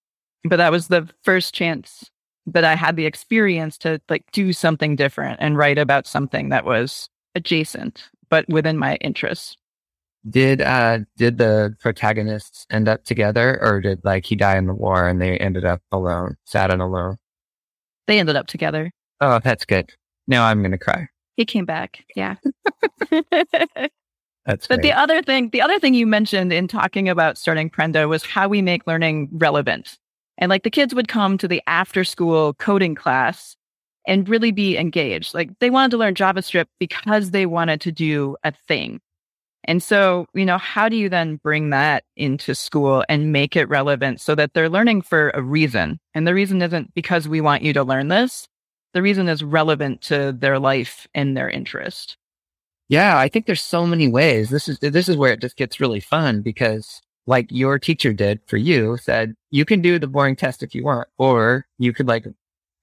But 0.44 0.57
that 0.57 0.71
was 0.71 0.88
the 0.88 1.09
first 1.24 1.53
chance 1.53 2.12
that 2.45 2.63
I 2.63 2.75
had 2.75 2.95
the 2.95 3.06
experience 3.06 3.77
to 3.80 4.01
like 4.09 4.25
do 4.31 4.53
something 4.53 4.95
different 4.95 5.39
and 5.42 5.57
write 5.57 5.77
about 5.77 6.07
something 6.07 6.50
that 6.50 6.65
was 6.65 7.09
adjacent, 7.35 8.09
but 8.30 8.47
within 8.50 8.77
my 8.77 8.95
interests. 8.95 9.56
Did 10.30 10.62
uh 10.62 11.00
did 11.15 11.38
the 11.38 11.75
protagonists 11.80 12.68
end 12.69 12.89
up 12.89 13.06
together 13.06 13.57
or 13.62 13.80
did 13.80 14.03
like 14.03 14.25
he 14.25 14.35
die 14.35 14.57
in 14.57 14.68
the 14.68 14.74
war 14.74 15.07
and 15.07 15.21
they 15.21 15.38
ended 15.38 15.63
up 15.63 15.81
alone, 15.92 16.35
sad 16.44 16.71
and 16.71 16.81
alone? 16.81 17.18
They 18.07 18.19
ended 18.19 18.35
up 18.35 18.47
together. 18.47 18.92
Oh, 19.21 19.39
that's 19.44 19.66
good. 19.66 19.92
Now 20.27 20.45
I'm 20.45 20.62
gonna 20.62 20.77
cry. 20.77 21.07
He 21.36 21.45
came 21.45 21.66
back. 21.66 22.06
Yeah. 22.16 22.36
That's 24.45 24.66
but 24.66 24.80
great. 24.80 24.81
the 24.81 24.94
other 24.94 25.21
thing, 25.21 25.51
the 25.51 25.62
other 25.62 25.80
thing 25.80 25.94
you 25.94 26.07
mentioned 26.07 26.51
in 26.51 26.68
talking 26.68 27.07
about 27.07 27.38
starting 27.38 27.69
Prenda 27.69 28.10
was 28.10 28.25
how 28.25 28.48
we 28.48 28.63
make 28.63 28.88
learning 28.88 29.30
relevant. 29.31 30.00
And 30.39 30.50
like 30.50 30.63
the 30.63 30.71
kids 30.71 30.95
would 30.95 31.07
come 31.07 31.38
to 31.38 31.48
the 31.48 31.62
after 31.68 32.04
school 32.04 32.56
coding 32.56 32.95
class 32.95 33.56
and 34.07 34.27
really 34.27 34.51
be 34.51 34.75
engaged. 34.75 35.36
Like 35.36 35.51
they 35.60 35.69
wanted 35.69 35.92
to 35.92 35.98
learn 35.98 36.16
JavaScript 36.16 36.66
because 36.80 37.30
they 37.30 37.45
wanted 37.45 37.80
to 37.81 37.92
do 37.92 38.38
a 38.44 38.51
thing. 38.68 39.00
And 39.66 39.83
so, 39.83 40.25
you 40.33 40.45
know, 40.45 40.57
how 40.57 40.89
do 40.89 40.95
you 40.95 41.10
then 41.10 41.36
bring 41.36 41.69
that 41.69 42.04
into 42.16 42.56
school 42.56 43.06
and 43.07 43.31
make 43.31 43.56
it 43.56 43.69
relevant 43.69 44.19
so 44.19 44.33
that 44.33 44.56
they're 44.56 44.68
learning 44.68 45.04
for 45.04 45.30
a 45.36 45.44
reason? 45.44 46.00
And 46.16 46.25
the 46.25 46.33
reason 46.33 46.60
isn't 46.63 46.95
because 46.95 47.27
we 47.27 47.39
want 47.39 47.62
you 47.62 47.71
to 47.74 47.83
learn 47.83 48.07
this. 48.07 48.48
The 48.94 49.01
reason 49.01 49.30
is 49.30 49.44
relevant 49.44 50.01
to 50.03 50.31
their 50.31 50.59
life 50.59 51.07
and 51.13 51.38
their 51.38 51.50
interest. 51.50 52.18
Yeah, 52.88 53.18
I 53.18 53.30
think 53.30 53.45
there's 53.45 53.62
so 53.62 53.86
many 53.86 54.07
ways. 54.07 54.50
This 54.50 54.68
is 54.68 54.80
this 54.80 55.07
is 55.07 55.15
where 55.15 55.33
it 55.33 55.41
just 55.41 55.57
gets 55.57 55.80
really 55.80 56.00
fun 56.00 56.41
because 56.41 57.01
like 57.27 57.45
your 57.51 57.77
teacher 57.77 58.12
did 58.12 58.39
for 58.47 58.57
you 58.57 58.97
said 58.97 59.36
you 59.51 59.63
can 59.63 59.81
do 59.81 60.00
the 60.00 60.07
boring 60.07 60.35
test 60.35 60.63
if 60.63 60.73
you 60.73 60.83
want 60.83 61.07
or 61.19 61.68
you 61.78 61.94
could 61.94 62.07
like 62.07 62.25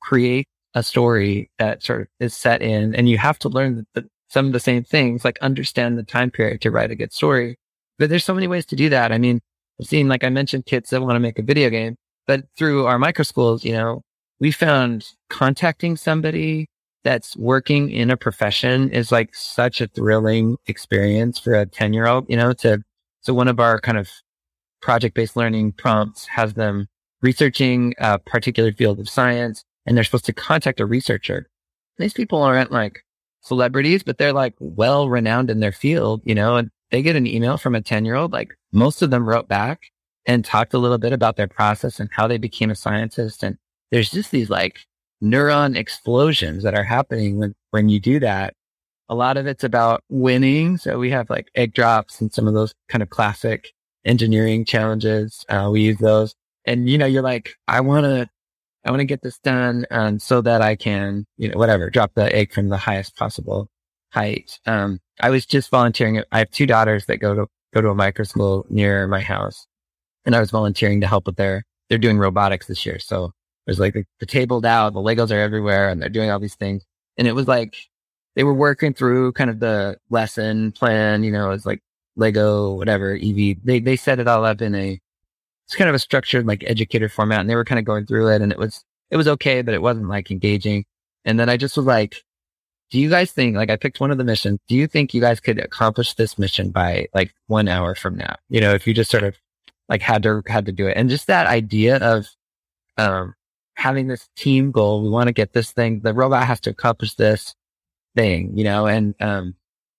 create 0.00 0.46
a 0.74 0.82
story 0.84 1.50
that 1.58 1.82
sort 1.82 2.02
of 2.02 2.06
is 2.20 2.34
set 2.34 2.62
in 2.62 2.94
and 2.94 3.08
you 3.08 3.18
have 3.18 3.38
to 3.40 3.48
learn 3.48 3.74
the, 3.94 4.00
the, 4.00 4.08
some 4.28 4.46
of 4.46 4.52
the 4.52 4.60
same 4.60 4.84
things 4.84 5.24
like 5.24 5.38
understand 5.40 5.98
the 5.98 6.04
time 6.04 6.30
period 6.30 6.60
to 6.60 6.70
write 6.70 6.92
a 6.92 6.94
good 6.94 7.12
story. 7.12 7.56
But 7.98 8.08
there's 8.08 8.24
so 8.24 8.34
many 8.34 8.46
ways 8.46 8.66
to 8.66 8.76
do 8.76 8.88
that. 8.90 9.10
I 9.10 9.18
mean, 9.18 9.40
I've 9.80 9.86
seen 9.86 10.06
like 10.06 10.22
I 10.22 10.28
mentioned 10.28 10.66
kids 10.66 10.90
that 10.90 11.02
want 11.02 11.16
to 11.16 11.20
make 11.20 11.38
a 11.38 11.42
video 11.42 11.68
game, 11.70 11.96
but 12.26 12.44
through 12.56 12.86
our 12.86 12.98
micro 12.98 13.24
schools, 13.24 13.64
you 13.64 13.72
know, 13.72 14.02
we 14.40 14.52
found 14.52 15.06
contacting 15.30 15.96
somebody 15.96 16.68
that's 17.04 17.36
working 17.36 17.90
in 17.90 18.10
a 18.10 18.16
profession 18.16 18.90
is 18.90 19.12
like 19.12 19.34
such 19.34 19.80
a 19.80 19.86
thrilling 19.86 20.56
experience 20.66 21.38
for 21.38 21.54
a 21.54 21.66
10 21.66 21.92
year 21.92 22.06
old, 22.06 22.26
you 22.28 22.36
know, 22.36 22.52
to, 22.52 22.82
so 23.20 23.32
one 23.32 23.48
of 23.48 23.60
our 23.60 23.80
kind 23.80 23.98
of 23.98 24.08
project 24.82 25.14
based 25.14 25.36
learning 25.36 25.72
prompts 25.72 26.26
has 26.26 26.54
them 26.54 26.86
researching 27.22 27.94
a 27.98 28.18
particular 28.18 28.72
field 28.72 28.98
of 28.98 29.08
science 29.08 29.62
and 29.86 29.96
they're 29.96 30.04
supposed 30.04 30.26
to 30.26 30.32
contact 30.32 30.80
a 30.80 30.86
researcher. 30.86 31.48
These 31.98 32.12
people 32.12 32.42
aren't 32.42 32.72
like 32.72 33.04
celebrities, 33.40 34.02
but 34.02 34.18
they're 34.18 34.32
like 34.32 34.54
well 34.58 35.08
renowned 35.08 35.50
in 35.50 35.60
their 35.60 35.72
field, 35.72 36.22
you 36.24 36.34
know, 36.34 36.56
and 36.56 36.70
they 36.90 37.02
get 37.02 37.16
an 37.16 37.26
email 37.26 37.56
from 37.56 37.74
a 37.74 37.80
10 37.80 38.04
year 38.04 38.16
old. 38.16 38.32
Like 38.32 38.54
most 38.72 39.00
of 39.00 39.10
them 39.10 39.28
wrote 39.28 39.48
back 39.48 39.92
and 40.26 40.44
talked 40.44 40.74
a 40.74 40.78
little 40.78 40.98
bit 40.98 41.12
about 41.12 41.36
their 41.36 41.46
process 41.48 42.00
and 42.00 42.10
how 42.12 42.26
they 42.26 42.38
became 42.38 42.70
a 42.70 42.74
scientist. 42.74 43.42
And 43.42 43.56
there's 43.90 44.10
just 44.10 44.30
these 44.30 44.50
like 44.50 44.80
neuron 45.22 45.76
explosions 45.76 46.62
that 46.62 46.74
are 46.74 46.84
happening 46.84 47.38
when, 47.38 47.54
when 47.70 47.88
you 47.88 48.00
do 48.00 48.20
that. 48.20 48.54
A 49.08 49.14
lot 49.14 49.36
of 49.36 49.46
it's 49.46 49.64
about 49.64 50.02
winning. 50.08 50.78
So 50.78 50.98
we 50.98 51.10
have 51.10 51.30
like 51.30 51.48
egg 51.54 51.74
drops 51.74 52.20
and 52.20 52.32
some 52.32 52.48
of 52.48 52.54
those 52.54 52.74
kind 52.88 53.02
of 53.02 53.10
classic 53.10 53.72
engineering 54.04 54.64
challenges. 54.64 55.44
Uh, 55.48 55.68
we 55.70 55.82
use 55.82 55.98
those 55.98 56.34
and 56.64 56.88
you 56.88 56.98
know, 56.98 57.06
you're 57.06 57.22
like, 57.22 57.50
I 57.68 57.80
want 57.80 58.04
to, 58.04 58.28
I 58.84 58.90
want 58.90 59.00
to 59.00 59.06
get 59.06 59.22
this 59.22 59.38
done. 59.38 59.86
Um, 59.90 60.18
so 60.18 60.40
that 60.42 60.60
I 60.60 60.76
can, 60.76 61.24
you 61.36 61.48
know, 61.48 61.58
whatever, 61.58 61.90
drop 61.90 62.12
the 62.14 62.34
egg 62.34 62.52
from 62.52 62.68
the 62.68 62.76
highest 62.76 63.16
possible 63.16 63.68
height. 64.12 64.58
Um, 64.66 65.00
I 65.20 65.30
was 65.30 65.46
just 65.46 65.70
volunteering. 65.70 66.22
I 66.32 66.38
have 66.38 66.50
two 66.50 66.66
daughters 66.66 67.06
that 67.06 67.18
go 67.18 67.34
to, 67.34 67.46
go 67.72 67.80
to 67.80 67.90
a 67.90 67.94
micro 67.94 68.24
school 68.24 68.66
near 68.68 69.06
my 69.06 69.20
house 69.20 69.66
and 70.24 70.34
I 70.34 70.40
was 70.40 70.50
volunteering 70.50 71.00
to 71.00 71.06
help 71.06 71.26
with 71.26 71.36
their, 71.36 71.64
they're 71.88 71.98
doing 71.98 72.18
robotics 72.18 72.66
this 72.66 72.84
year. 72.84 72.98
So 72.98 73.32
there's 73.66 73.80
like 73.80 73.94
the, 73.94 74.04
the 74.20 74.26
table 74.26 74.60
down, 74.60 74.94
the 74.94 75.00
Legos 75.00 75.30
are 75.30 75.40
everywhere 75.40 75.88
and 75.88 76.00
they're 76.00 76.08
doing 76.08 76.30
all 76.30 76.38
these 76.38 76.54
things. 76.54 76.84
And 77.18 77.26
it 77.26 77.32
was 77.32 77.48
like 77.48 77.76
they 78.34 78.44
were 78.44 78.54
working 78.54 78.94
through 78.94 79.32
kind 79.32 79.50
of 79.50 79.58
the 79.60 79.98
lesson 80.08 80.72
plan, 80.72 81.24
you 81.24 81.32
know, 81.32 81.50
it's 81.50 81.66
like 81.66 81.82
Lego, 82.14 82.74
whatever, 82.74 83.14
EV. 83.14 83.56
They, 83.64 83.80
they 83.80 83.96
set 83.96 84.20
it 84.20 84.28
all 84.28 84.44
up 84.44 84.62
in 84.62 84.74
a, 84.74 85.00
it's 85.66 85.74
kind 85.74 85.88
of 85.88 85.96
a 85.96 85.98
structured 85.98 86.46
like 86.46 86.62
educator 86.66 87.08
format 87.08 87.40
and 87.40 87.50
they 87.50 87.56
were 87.56 87.64
kind 87.64 87.78
of 87.78 87.84
going 87.84 88.06
through 88.06 88.28
it 88.28 88.40
and 88.40 88.52
it 88.52 88.58
was, 88.58 88.84
it 89.10 89.16
was 89.16 89.26
okay, 89.28 89.62
but 89.62 89.74
it 89.74 89.82
wasn't 89.82 90.08
like 90.08 90.30
engaging. 90.30 90.84
And 91.24 91.40
then 91.40 91.48
I 91.48 91.56
just 91.56 91.76
was 91.76 91.86
like, 91.86 92.22
do 92.90 93.00
you 93.00 93.10
guys 93.10 93.32
think, 93.32 93.56
like 93.56 93.70
I 93.70 93.76
picked 93.76 93.98
one 93.98 94.12
of 94.12 94.18
the 94.18 94.24
missions, 94.24 94.60
do 94.68 94.76
you 94.76 94.86
think 94.86 95.12
you 95.12 95.20
guys 95.20 95.40
could 95.40 95.58
accomplish 95.58 96.14
this 96.14 96.38
mission 96.38 96.70
by 96.70 97.08
like 97.12 97.34
one 97.48 97.66
hour 97.66 97.96
from 97.96 98.16
now? 98.16 98.36
You 98.48 98.60
know, 98.60 98.74
if 98.74 98.86
you 98.86 98.94
just 98.94 99.10
sort 99.10 99.24
of 99.24 99.36
like 99.88 100.02
had 100.02 100.22
to, 100.22 100.42
had 100.46 100.66
to 100.66 100.72
do 100.72 100.86
it. 100.86 100.96
And 100.96 101.10
just 101.10 101.26
that 101.26 101.48
idea 101.48 101.96
of, 101.96 102.28
um, 102.96 103.34
having 103.76 104.08
this 104.08 104.28
team 104.36 104.70
goal. 104.72 105.02
We 105.02 105.08
want 105.08 105.28
to 105.28 105.32
get 105.32 105.52
this 105.52 105.70
thing. 105.72 106.00
The 106.00 106.14
robot 106.14 106.46
has 106.46 106.60
to 106.60 106.70
accomplish 106.70 107.14
this 107.14 107.54
thing, 108.14 108.56
you 108.56 108.64
know, 108.64 108.86
and, 108.86 109.14
um, 109.20 109.54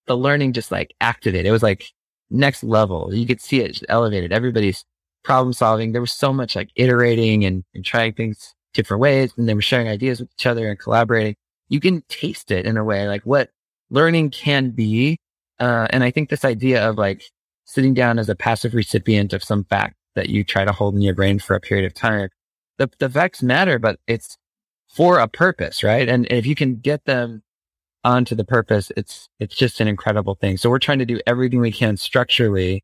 the 0.07 0.17
learning 0.17 0.53
just 0.53 0.71
like 0.71 0.93
activated. 1.01 1.45
It 1.45 1.51
was 1.51 1.63
like 1.63 1.85
next 2.29 2.63
level. 2.63 3.13
You 3.13 3.27
could 3.27 3.41
see 3.41 3.61
it 3.61 3.83
elevated. 3.89 4.31
Everybody's 4.31 4.83
problem 5.23 5.53
solving. 5.53 5.91
There 5.91 6.01
was 6.01 6.13
so 6.13 6.33
much 6.33 6.55
like 6.55 6.69
iterating 6.75 7.45
and, 7.45 7.63
and 7.75 7.83
trying 7.83 8.13
things 8.13 8.55
different 8.73 9.01
ways. 9.01 9.33
And 9.37 9.47
they 9.47 9.53
were 9.53 9.61
sharing 9.61 9.87
ideas 9.87 10.19
with 10.19 10.29
each 10.37 10.45
other 10.45 10.69
and 10.69 10.79
collaborating. 10.79 11.35
You 11.69 11.79
can 11.79 12.03
taste 12.07 12.51
it 12.51 12.65
in 12.65 12.77
a 12.77 12.83
way, 12.83 13.07
like 13.07 13.23
what 13.23 13.49
learning 13.89 14.31
can 14.31 14.71
be. 14.71 15.17
Uh, 15.59 15.87
and 15.89 16.03
I 16.03 16.11
think 16.11 16.29
this 16.29 16.45
idea 16.45 16.87
of 16.87 16.97
like 16.97 17.21
sitting 17.65 17.93
down 17.93 18.19
as 18.19 18.29
a 18.29 18.35
passive 18.35 18.73
recipient 18.73 19.33
of 19.33 19.43
some 19.43 19.65
fact 19.65 19.95
that 20.15 20.29
you 20.29 20.43
try 20.43 20.63
to 20.63 20.71
hold 20.71 20.95
in 20.95 21.01
your 21.01 21.13
brain 21.13 21.39
for 21.39 21.55
a 21.55 21.59
period 21.59 21.85
of 21.85 21.93
time, 21.93 22.29
the, 22.77 22.89
the 22.99 23.09
facts 23.09 23.43
matter, 23.43 23.79
but 23.79 23.99
it's 24.07 24.37
for 24.89 25.19
a 25.19 25.27
purpose, 25.27 25.83
right? 25.83 26.07
And 26.07 26.25
if 26.31 26.45
you 26.45 26.55
can 26.55 26.77
get 26.77 27.05
them 27.05 27.43
onto 28.03 28.35
the 28.35 28.45
purpose, 28.45 28.91
it's, 28.95 29.29
it's 29.39 29.55
just 29.55 29.79
an 29.79 29.87
incredible 29.87 30.35
thing. 30.35 30.57
So 30.57 30.69
we're 30.69 30.79
trying 30.79 30.99
to 30.99 31.05
do 31.05 31.19
everything 31.27 31.59
we 31.59 31.71
can 31.71 31.97
structurally 31.97 32.83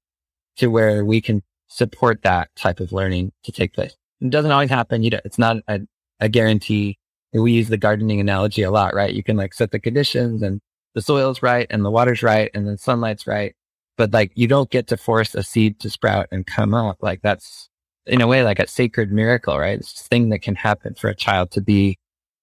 to 0.58 0.68
where 0.68 1.06
we 1.06 1.22
can 1.22 1.42
support 1.68 2.22
that 2.24 2.50
type 2.56 2.80
of 2.80 2.92
learning 2.92 3.32
to 3.44 3.52
take 3.52 3.74
place. 3.74 3.96
It 4.22 4.30
doesn't 4.30 4.52
always 4.52 4.70
happen. 4.70 5.04
You 5.04 5.12
know, 5.12 5.20
it's 5.26 5.40
not 5.40 5.58
a, 5.68 5.82
a 6.20 6.30
guarantee. 6.30 6.98
We 7.34 7.54
use 7.54 7.70
the 7.70 7.78
gardening 7.78 8.20
analogy 8.20 8.62
a 8.62 8.72
lot, 8.72 8.94
right? 8.94 9.14
You 9.14 9.24
can 9.24 9.38
like 9.38 9.54
set 9.54 9.72
the 9.72 9.80
conditions 9.80 10.44
and 10.44 10.62
the 10.94 11.02
soil's 11.02 11.42
right 11.42 11.66
and 11.70 11.84
the 11.84 11.92
water's 11.92 12.22
right 12.22 12.52
and 12.54 12.68
the 12.68 12.78
sunlight's 12.78 13.26
right. 13.26 13.56
But 13.98 14.14
like 14.14 14.32
you 14.36 14.48
don't 14.48 14.70
get 14.70 14.88
to 14.88 14.98
force 14.98 15.34
a 15.36 15.44
seed 15.44 15.80
to 15.80 15.90
sprout 15.90 16.28
and 16.32 16.46
come 16.46 16.74
up. 16.74 16.98
Like 17.02 17.22
that's 17.22 17.70
in 18.06 18.22
a 18.22 18.28
way 18.28 18.44
like 18.44 18.60
a 18.60 18.68
sacred 18.68 19.12
miracle, 19.12 19.58
right? 19.58 19.80
It's 19.80 20.02
a 20.02 20.04
thing 20.06 20.30
that 20.30 20.40
can 20.40 20.56
happen 20.56 20.96
for 20.96 21.10
a 21.10 21.16
child 21.16 21.52
to 21.52 21.62
be 21.62 21.98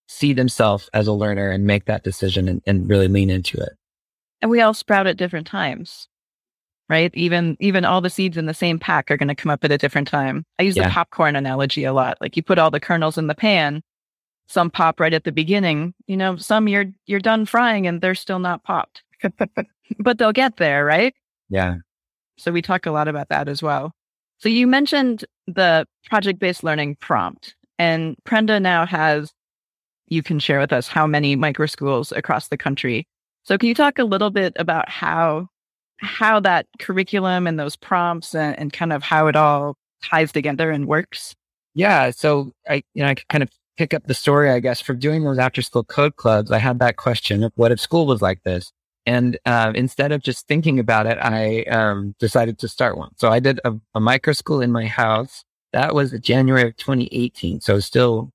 see 0.08 0.32
themselves 0.32 0.90
as 0.92 1.06
a 1.06 1.12
learner 1.12 1.50
and 1.50 1.64
make 1.64 1.84
that 1.84 2.02
decision 2.02 2.48
and, 2.48 2.62
and 2.66 2.88
really 2.88 3.06
lean 3.06 3.30
into 3.30 3.58
it. 3.58 3.72
And 4.42 4.50
we 4.50 4.60
all 4.60 4.74
sprout 4.74 5.06
at 5.06 5.16
different 5.16 5.46
times, 5.46 6.08
right? 6.88 7.14
Even 7.14 7.56
even 7.60 7.84
all 7.84 8.00
the 8.00 8.10
seeds 8.10 8.36
in 8.36 8.46
the 8.46 8.54
same 8.54 8.78
pack 8.78 9.10
are 9.10 9.16
going 9.16 9.28
to 9.28 9.34
come 9.34 9.50
up 9.50 9.64
at 9.64 9.70
a 9.70 9.78
different 9.78 10.08
time. 10.08 10.44
I 10.58 10.64
use 10.64 10.76
yeah. 10.76 10.88
the 10.88 10.92
popcorn 10.92 11.36
analogy 11.36 11.84
a 11.84 11.92
lot. 11.92 12.18
Like 12.20 12.36
you 12.36 12.42
put 12.42 12.58
all 12.58 12.70
the 12.70 12.80
kernels 12.80 13.18
in 13.18 13.26
the 13.26 13.34
pan, 13.34 13.82
some 14.48 14.70
pop 14.70 14.98
right 14.98 15.12
at 15.12 15.24
the 15.24 15.32
beginning. 15.32 15.94
You 16.06 16.16
know, 16.16 16.36
some 16.36 16.68
you're 16.68 16.86
you're 17.06 17.20
done 17.20 17.46
frying 17.46 17.86
and 17.86 18.00
they're 18.00 18.14
still 18.14 18.38
not 18.38 18.64
popped. 18.64 19.02
but 19.98 20.18
they'll 20.18 20.32
get 20.32 20.56
there, 20.56 20.84
right? 20.84 21.14
Yeah. 21.50 21.76
So 22.38 22.50
we 22.50 22.62
talk 22.62 22.86
a 22.86 22.90
lot 22.90 23.06
about 23.06 23.28
that 23.28 23.48
as 23.48 23.62
well. 23.62 23.92
So 24.40 24.48
you 24.48 24.66
mentioned 24.66 25.24
the 25.46 25.86
project-based 26.06 26.64
learning 26.64 26.96
prompt 26.96 27.54
and 27.78 28.16
Prenda 28.26 28.60
now 28.60 28.86
has 28.86 29.32
you 30.08 30.22
can 30.22 30.38
share 30.38 30.58
with 30.58 30.72
us 30.72 30.88
how 30.88 31.06
many 31.06 31.36
micro 31.36 31.66
schools 31.66 32.10
across 32.12 32.48
the 32.48 32.56
country. 32.56 33.06
So 33.44 33.56
can 33.56 33.68
you 33.68 33.74
talk 33.74 33.98
a 33.98 34.04
little 34.04 34.30
bit 34.30 34.54
about 34.56 34.88
how 34.88 35.48
how 35.98 36.40
that 36.40 36.66
curriculum 36.78 37.46
and 37.46 37.60
those 37.60 37.76
prompts 37.76 38.34
and, 38.34 38.58
and 38.58 38.72
kind 38.72 38.92
of 38.92 39.02
how 39.02 39.26
it 39.26 39.36
all 39.36 39.76
ties 40.02 40.32
together 40.32 40.70
and 40.70 40.86
works? 40.86 41.34
Yeah. 41.74 42.10
So 42.10 42.52
I 42.68 42.82
you 42.94 43.02
know 43.02 43.10
I 43.10 43.14
kind 43.28 43.42
of 43.42 43.50
pick 43.76 43.94
up 43.94 44.06
the 44.06 44.14
story, 44.14 44.50
I 44.50 44.60
guess, 44.60 44.80
from 44.80 44.98
doing 44.98 45.24
those 45.24 45.38
after 45.38 45.62
school 45.62 45.84
code 45.84 46.16
clubs. 46.16 46.50
I 46.50 46.58
had 46.58 46.78
that 46.80 46.96
question 46.96 47.44
of 47.44 47.52
what 47.56 47.72
if 47.72 47.80
school 47.80 48.06
was 48.06 48.20
like 48.20 48.42
this? 48.42 48.72
And 49.10 49.36
uh, 49.44 49.72
instead 49.74 50.12
of 50.12 50.22
just 50.22 50.46
thinking 50.46 50.78
about 50.78 51.06
it, 51.06 51.18
I 51.20 51.62
um, 51.62 52.14
decided 52.20 52.60
to 52.60 52.68
start 52.68 52.96
one. 52.96 53.10
So 53.16 53.28
I 53.28 53.40
did 53.40 53.58
a, 53.64 53.72
a 53.92 53.98
micro 53.98 54.32
school 54.32 54.60
in 54.60 54.70
my 54.70 54.86
house. 54.86 55.44
That 55.72 55.96
was 55.96 56.12
January 56.20 56.68
of 56.68 56.76
2018. 56.76 57.60
So 57.60 57.80
still 57.80 58.30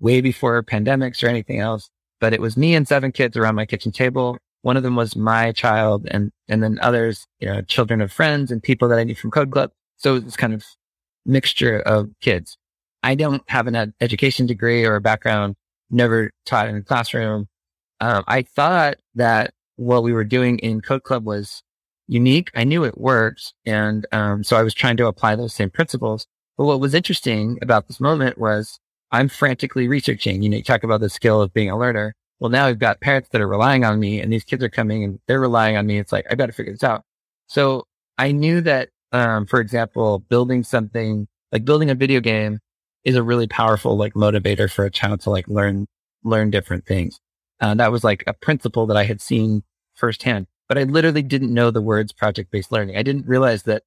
way 0.00 0.22
before 0.22 0.62
pandemics 0.62 1.22
or 1.22 1.26
anything 1.26 1.60
else. 1.60 1.90
But 2.20 2.32
it 2.32 2.40
was 2.40 2.56
me 2.56 2.74
and 2.74 2.88
seven 2.88 3.12
kids 3.12 3.36
around 3.36 3.54
my 3.54 3.66
kitchen 3.66 3.92
table. 3.92 4.38
One 4.62 4.78
of 4.78 4.82
them 4.82 4.96
was 4.96 5.14
my 5.14 5.52
child 5.52 6.08
and, 6.10 6.32
and 6.48 6.62
then 6.62 6.78
others, 6.80 7.26
you 7.38 7.46
know, 7.46 7.60
children 7.60 8.00
of 8.00 8.10
friends 8.10 8.50
and 8.50 8.62
people 8.62 8.88
that 8.88 8.98
I 8.98 9.04
knew 9.04 9.14
from 9.14 9.30
Code 9.30 9.50
Club. 9.50 9.72
So 9.98 10.16
it 10.16 10.24
was 10.24 10.38
kind 10.38 10.54
of 10.54 10.64
mixture 11.26 11.80
of 11.80 12.08
kids. 12.22 12.56
I 13.02 13.14
don't 13.14 13.42
have 13.48 13.66
an 13.66 13.76
ed- 13.76 13.92
education 14.00 14.46
degree 14.46 14.86
or 14.86 14.94
a 14.94 15.02
background, 15.02 15.56
never 15.90 16.30
taught 16.46 16.68
in 16.68 16.76
a 16.76 16.82
classroom. 16.82 17.46
Um, 18.00 18.24
I 18.26 18.40
thought 18.40 18.96
that 19.16 19.52
what 19.76 20.02
we 20.02 20.12
were 20.12 20.24
doing 20.24 20.58
in 20.58 20.80
Code 20.80 21.02
Club 21.02 21.24
was 21.24 21.62
unique. 22.06 22.50
I 22.54 22.64
knew 22.64 22.84
it 22.84 22.98
worked. 22.98 23.54
And 23.64 24.06
um, 24.12 24.44
so 24.44 24.56
I 24.56 24.62
was 24.62 24.74
trying 24.74 24.96
to 24.98 25.06
apply 25.06 25.36
those 25.36 25.54
same 25.54 25.70
principles. 25.70 26.26
But 26.56 26.66
what 26.66 26.80
was 26.80 26.94
interesting 26.94 27.58
about 27.62 27.88
this 27.88 28.00
moment 28.00 28.38
was 28.38 28.78
I'm 29.10 29.28
frantically 29.28 29.88
researching. 29.88 30.42
You 30.42 30.48
know, 30.48 30.56
you 30.56 30.62
talk 30.62 30.84
about 30.84 31.00
the 31.00 31.08
skill 31.08 31.40
of 31.40 31.52
being 31.52 31.70
a 31.70 31.78
learner. 31.78 32.14
Well, 32.40 32.50
now 32.50 32.66
we've 32.66 32.78
got 32.78 33.00
parents 33.00 33.28
that 33.30 33.40
are 33.40 33.48
relying 33.48 33.84
on 33.84 34.00
me 34.00 34.20
and 34.20 34.32
these 34.32 34.44
kids 34.44 34.62
are 34.62 34.68
coming 34.68 35.04
and 35.04 35.18
they're 35.26 35.40
relying 35.40 35.76
on 35.76 35.86
me. 35.86 35.98
It's 35.98 36.12
like, 36.12 36.26
I 36.30 36.34
got 36.34 36.46
to 36.46 36.52
figure 36.52 36.72
this 36.72 36.84
out. 36.84 37.02
So 37.46 37.84
I 38.18 38.32
knew 38.32 38.60
that, 38.62 38.90
um, 39.12 39.46
for 39.46 39.60
example, 39.60 40.20
building 40.28 40.62
something 40.62 41.26
like 41.52 41.64
building 41.64 41.90
a 41.90 41.94
video 41.94 42.20
game 42.20 42.58
is 43.04 43.16
a 43.16 43.22
really 43.22 43.46
powerful 43.46 43.96
like 43.96 44.14
motivator 44.14 44.70
for 44.70 44.84
a 44.84 44.90
child 44.90 45.20
to 45.20 45.30
like 45.30 45.46
learn, 45.46 45.86
learn 46.24 46.50
different 46.50 46.84
things. 46.86 47.20
Uh, 47.60 47.74
that 47.74 47.92
was 47.92 48.04
like 48.04 48.24
a 48.26 48.32
principle 48.32 48.86
that 48.86 48.96
I 48.96 49.04
had 49.04 49.20
seen 49.20 49.62
firsthand, 49.94 50.46
but 50.68 50.78
I 50.78 50.82
literally 50.84 51.22
didn't 51.22 51.54
know 51.54 51.70
the 51.70 51.82
words 51.82 52.12
project 52.12 52.50
based 52.50 52.72
learning. 52.72 52.96
I 52.96 53.02
didn't 53.02 53.26
realize 53.26 53.62
that 53.64 53.82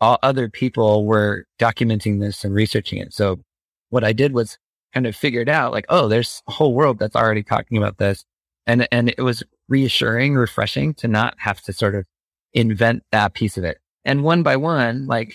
all 0.00 0.18
other 0.22 0.48
people 0.48 1.06
were 1.06 1.46
documenting 1.58 2.20
this 2.20 2.44
and 2.44 2.54
researching 2.54 2.98
it. 2.98 3.14
So 3.14 3.40
what 3.88 4.04
I 4.04 4.12
did 4.12 4.32
was 4.32 4.58
kind 4.92 5.06
of 5.06 5.16
figured 5.16 5.48
out 5.48 5.72
like, 5.72 5.86
oh, 5.88 6.08
there's 6.08 6.42
a 6.46 6.52
whole 6.52 6.74
world 6.74 6.98
that's 6.98 7.16
already 7.16 7.42
talking 7.42 7.78
about 7.78 7.98
this. 7.98 8.24
And, 8.66 8.86
and 8.92 9.08
it 9.08 9.22
was 9.22 9.42
reassuring, 9.68 10.34
refreshing 10.34 10.94
to 10.94 11.08
not 11.08 11.34
have 11.38 11.60
to 11.62 11.72
sort 11.72 11.94
of 11.94 12.04
invent 12.52 13.02
that 13.12 13.34
piece 13.34 13.56
of 13.56 13.64
it. 13.64 13.78
And 14.04 14.22
one 14.22 14.42
by 14.42 14.56
one, 14.56 15.06
like 15.06 15.34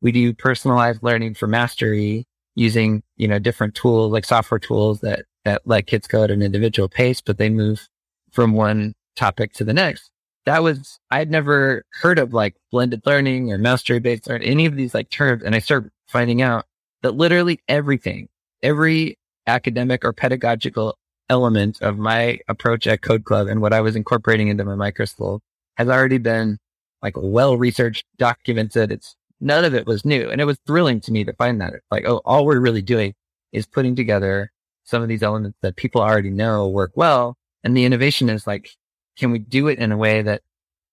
we 0.00 0.12
do 0.12 0.34
personalized 0.34 1.02
learning 1.02 1.34
for 1.34 1.46
mastery 1.46 2.26
using, 2.54 3.02
you 3.16 3.28
know, 3.28 3.38
different 3.38 3.74
tools 3.74 4.12
like 4.12 4.24
software 4.24 4.58
tools 4.58 5.00
that, 5.00 5.24
that 5.44 5.62
let 5.64 5.86
kids 5.86 6.06
go 6.06 6.24
at 6.24 6.30
an 6.30 6.42
individual 6.42 6.88
pace, 6.88 7.20
but 7.20 7.38
they 7.38 7.50
move 7.50 7.88
from 8.30 8.52
one 8.54 8.94
topic 9.16 9.52
to 9.54 9.64
the 9.64 9.74
next. 9.74 10.10
That 10.46 10.62
was, 10.62 10.98
I'd 11.10 11.30
never 11.30 11.84
heard 12.00 12.18
of 12.18 12.32
like 12.32 12.56
blended 12.70 13.02
learning 13.06 13.52
or 13.52 13.58
mastery 13.58 14.00
based 14.00 14.28
learning, 14.28 14.48
any 14.48 14.66
of 14.66 14.76
these 14.76 14.94
like 14.94 15.10
terms. 15.10 15.42
And 15.42 15.54
I 15.54 15.60
started 15.60 15.90
finding 16.08 16.42
out 16.42 16.64
that 17.02 17.12
literally 17.12 17.60
everything 17.68 18.28
every 18.62 19.18
academic 19.46 20.04
or 20.04 20.12
pedagogical 20.12 20.96
element 21.28 21.80
of 21.82 21.98
my 21.98 22.38
approach 22.48 22.86
at 22.86 23.02
Code 23.02 23.24
Club 23.24 23.48
and 23.48 23.60
what 23.60 23.72
I 23.72 23.80
was 23.80 23.96
incorporating 23.96 24.48
into 24.48 24.64
my 24.64 24.74
micro 24.74 25.04
school 25.04 25.40
has 25.76 25.88
already 25.88 26.18
been 26.18 26.58
like 27.02 27.14
well 27.16 27.56
researched, 27.56 28.04
documented. 28.18 28.92
It's 28.92 29.16
none 29.40 29.64
of 29.64 29.74
it 29.74 29.86
was 29.86 30.04
new. 30.04 30.30
And 30.30 30.40
it 30.40 30.44
was 30.44 30.58
thrilling 30.66 31.00
to 31.02 31.12
me 31.12 31.24
to 31.24 31.32
find 31.32 31.60
that 31.60 31.74
like, 31.90 32.04
oh, 32.06 32.20
all 32.24 32.46
we're 32.46 32.60
really 32.60 32.82
doing 32.82 33.14
is 33.52 33.66
putting 33.66 33.96
together 33.96 34.51
some 34.84 35.02
of 35.02 35.08
these 35.08 35.22
elements 35.22 35.58
that 35.62 35.76
people 35.76 36.00
already 36.00 36.30
know 36.30 36.68
work 36.68 36.92
well. 36.94 37.36
And 37.64 37.76
the 37.76 37.84
innovation 37.84 38.28
is 38.28 38.46
like, 38.46 38.68
can 39.16 39.30
we 39.30 39.38
do 39.38 39.68
it 39.68 39.78
in 39.78 39.92
a 39.92 39.96
way 39.96 40.22
that, 40.22 40.42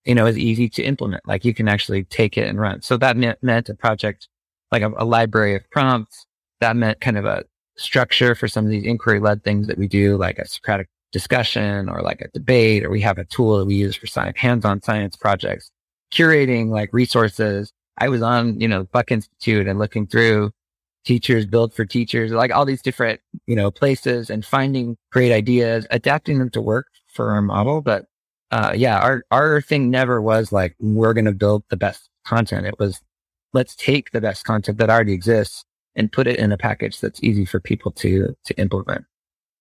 you 0.05 0.15
know, 0.15 0.25
is 0.25 0.37
easy 0.37 0.69
to 0.69 0.83
implement? 0.83 1.27
Like 1.27 1.45
you 1.45 1.53
can 1.53 1.67
actually 1.67 2.03
take 2.05 2.37
it 2.37 2.47
and 2.47 2.59
run. 2.59 2.81
So 2.81 2.97
that 2.97 3.17
meant, 3.17 3.69
a 3.69 3.73
project 3.73 4.27
like 4.71 4.81
a, 4.81 4.91
a 4.97 5.05
library 5.05 5.55
of 5.55 5.69
prompts. 5.71 6.25
That 6.59 6.75
meant 6.75 7.01
kind 7.01 7.17
of 7.17 7.25
a 7.25 7.43
structure 7.77 8.35
for 8.35 8.47
some 8.47 8.65
of 8.65 8.71
these 8.71 8.83
inquiry 8.83 9.19
led 9.19 9.43
things 9.43 9.67
that 9.67 9.77
we 9.77 9.87
do, 9.87 10.17
like 10.17 10.37
a 10.37 10.47
Socratic 10.47 10.89
discussion 11.11 11.89
or 11.89 12.01
like 12.01 12.21
a 12.21 12.27
debate, 12.33 12.83
or 12.83 12.89
we 12.89 13.01
have 13.01 13.17
a 13.17 13.25
tool 13.25 13.57
that 13.57 13.65
we 13.65 13.75
use 13.75 13.95
for 13.95 14.05
science, 14.05 14.37
hands-on 14.37 14.81
science 14.81 15.15
projects, 15.15 15.71
curating 16.11 16.69
like 16.69 16.89
resources. 16.93 17.71
I 17.97 18.09
was 18.09 18.21
on, 18.21 18.59
you 18.59 18.67
know, 18.67 18.83
Buck 18.83 19.11
Institute 19.11 19.67
and 19.67 19.79
looking 19.79 20.05
through 20.05 20.51
teachers 21.05 21.45
build 21.45 21.73
for 21.73 21.85
teachers, 21.85 22.31
like 22.31 22.51
all 22.51 22.65
these 22.65 22.81
different, 22.81 23.19
you 23.47 23.55
know, 23.55 23.71
places 23.71 24.29
and 24.29 24.45
finding 24.45 24.97
great 25.11 25.31
ideas, 25.31 25.87
adapting 25.91 26.39
them 26.39 26.49
to 26.51 26.61
work 26.61 26.87
for 27.07 27.31
our 27.31 27.41
model. 27.41 27.81
But, 27.81 28.05
uh, 28.51 28.73
yeah, 28.75 28.99
our, 28.99 29.23
our 29.31 29.61
thing 29.61 29.89
never 29.89 30.21
was 30.21 30.51
like, 30.51 30.75
we're 30.79 31.13
going 31.13 31.25
to 31.25 31.31
build 31.31 31.63
the 31.69 31.77
best 31.77 32.09
content. 32.25 32.67
It 32.67 32.77
was, 32.79 33.01
let's 33.53 33.75
take 33.75 34.11
the 34.11 34.21
best 34.21 34.43
content 34.43 34.77
that 34.77 34.89
already 34.89 35.13
exists 35.13 35.65
and 35.95 36.11
put 36.11 36.27
it 36.27 36.39
in 36.39 36.51
a 36.51 36.57
package 36.57 36.99
that's 36.99 37.21
easy 37.23 37.45
for 37.45 37.59
people 37.59 37.91
to 37.91 38.35
to 38.45 38.57
implement. 38.59 39.05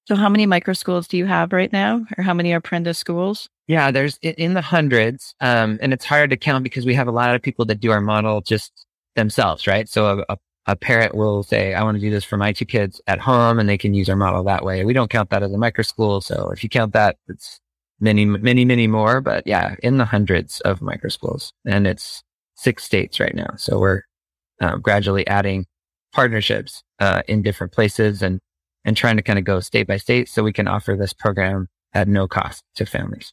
So 0.06 0.16
how 0.16 0.28
many 0.30 0.46
micro 0.46 0.72
schools 0.72 1.06
do 1.06 1.18
you 1.18 1.26
have 1.26 1.52
right 1.52 1.70
now 1.70 2.06
or 2.16 2.24
how 2.24 2.32
many 2.32 2.52
are 2.52 2.60
Prenda 2.60 2.96
schools? 2.96 3.48
Yeah, 3.66 3.90
there's 3.90 4.18
in 4.22 4.54
the 4.54 4.62
hundreds. 4.62 5.34
Um, 5.40 5.78
and 5.82 5.92
it's 5.92 6.04
hard 6.04 6.30
to 6.30 6.36
count 6.36 6.64
because 6.64 6.86
we 6.86 6.94
have 6.94 7.08
a 7.08 7.12
lot 7.12 7.34
of 7.34 7.42
people 7.42 7.66
that 7.66 7.80
do 7.80 7.90
our 7.90 8.00
model 8.00 8.40
just 8.40 8.86
themselves, 9.16 9.66
right? 9.66 9.86
So 9.86 10.20
a, 10.20 10.32
a, 10.32 10.38
a 10.68 10.76
parent 10.76 11.14
will 11.16 11.42
say, 11.42 11.74
I 11.74 11.82
want 11.82 11.96
to 11.96 12.00
do 12.00 12.10
this 12.10 12.24
for 12.24 12.36
my 12.36 12.52
two 12.52 12.64
kids 12.64 13.00
at 13.08 13.18
home 13.18 13.58
and 13.58 13.68
they 13.68 13.78
can 13.78 13.94
use 13.94 14.08
our 14.08 14.16
model 14.16 14.44
that 14.44 14.64
way. 14.64 14.84
We 14.84 14.92
don't 14.92 15.10
count 15.10 15.30
that 15.30 15.42
as 15.42 15.52
a 15.52 15.58
micro 15.58 15.82
school. 15.82 16.20
So 16.20 16.50
if 16.50 16.62
you 16.62 16.68
count 16.68 16.92
that, 16.92 17.16
it's, 17.26 17.60
many, 18.00 18.24
many, 18.24 18.64
many 18.64 18.86
more, 18.86 19.20
but 19.20 19.46
yeah, 19.46 19.74
in 19.82 19.98
the 19.98 20.04
hundreds 20.04 20.60
of 20.60 20.80
micro 20.80 21.10
schools 21.10 21.52
and 21.64 21.86
it's 21.86 22.22
six 22.54 22.84
states 22.84 23.20
right 23.20 23.34
now. 23.34 23.54
So 23.56 23.78
we're 23.78 24.02
um, 24.60 24.80
gradually 24.80 25.26
adding 25.26 25.66
partnerships 26.12 26.82
uh, 27.00 27.22
in 27.28 27.42
different 27.42 27.72
places 27.72 28.22
and 28.22 28.40
and 28.84 28.96
trying 28.96 29.16
to 29.16 29.22
kind 29.22 29.38
of 29.38 29.44
go 29.44 29.60
state 29.60 29.86
by 29.86 29.96
state 29.96 30.28
so 30.28 30.42
we 30.42 30.52
can 30.52 30.68
offer 30.68 30.96
this 30.96 31.12
program 31.12 31.68
at 31.92 32.08
no 32.08 32.26
cost 32.26 32.62
to 32.76 32.86
families. 32.86 33.32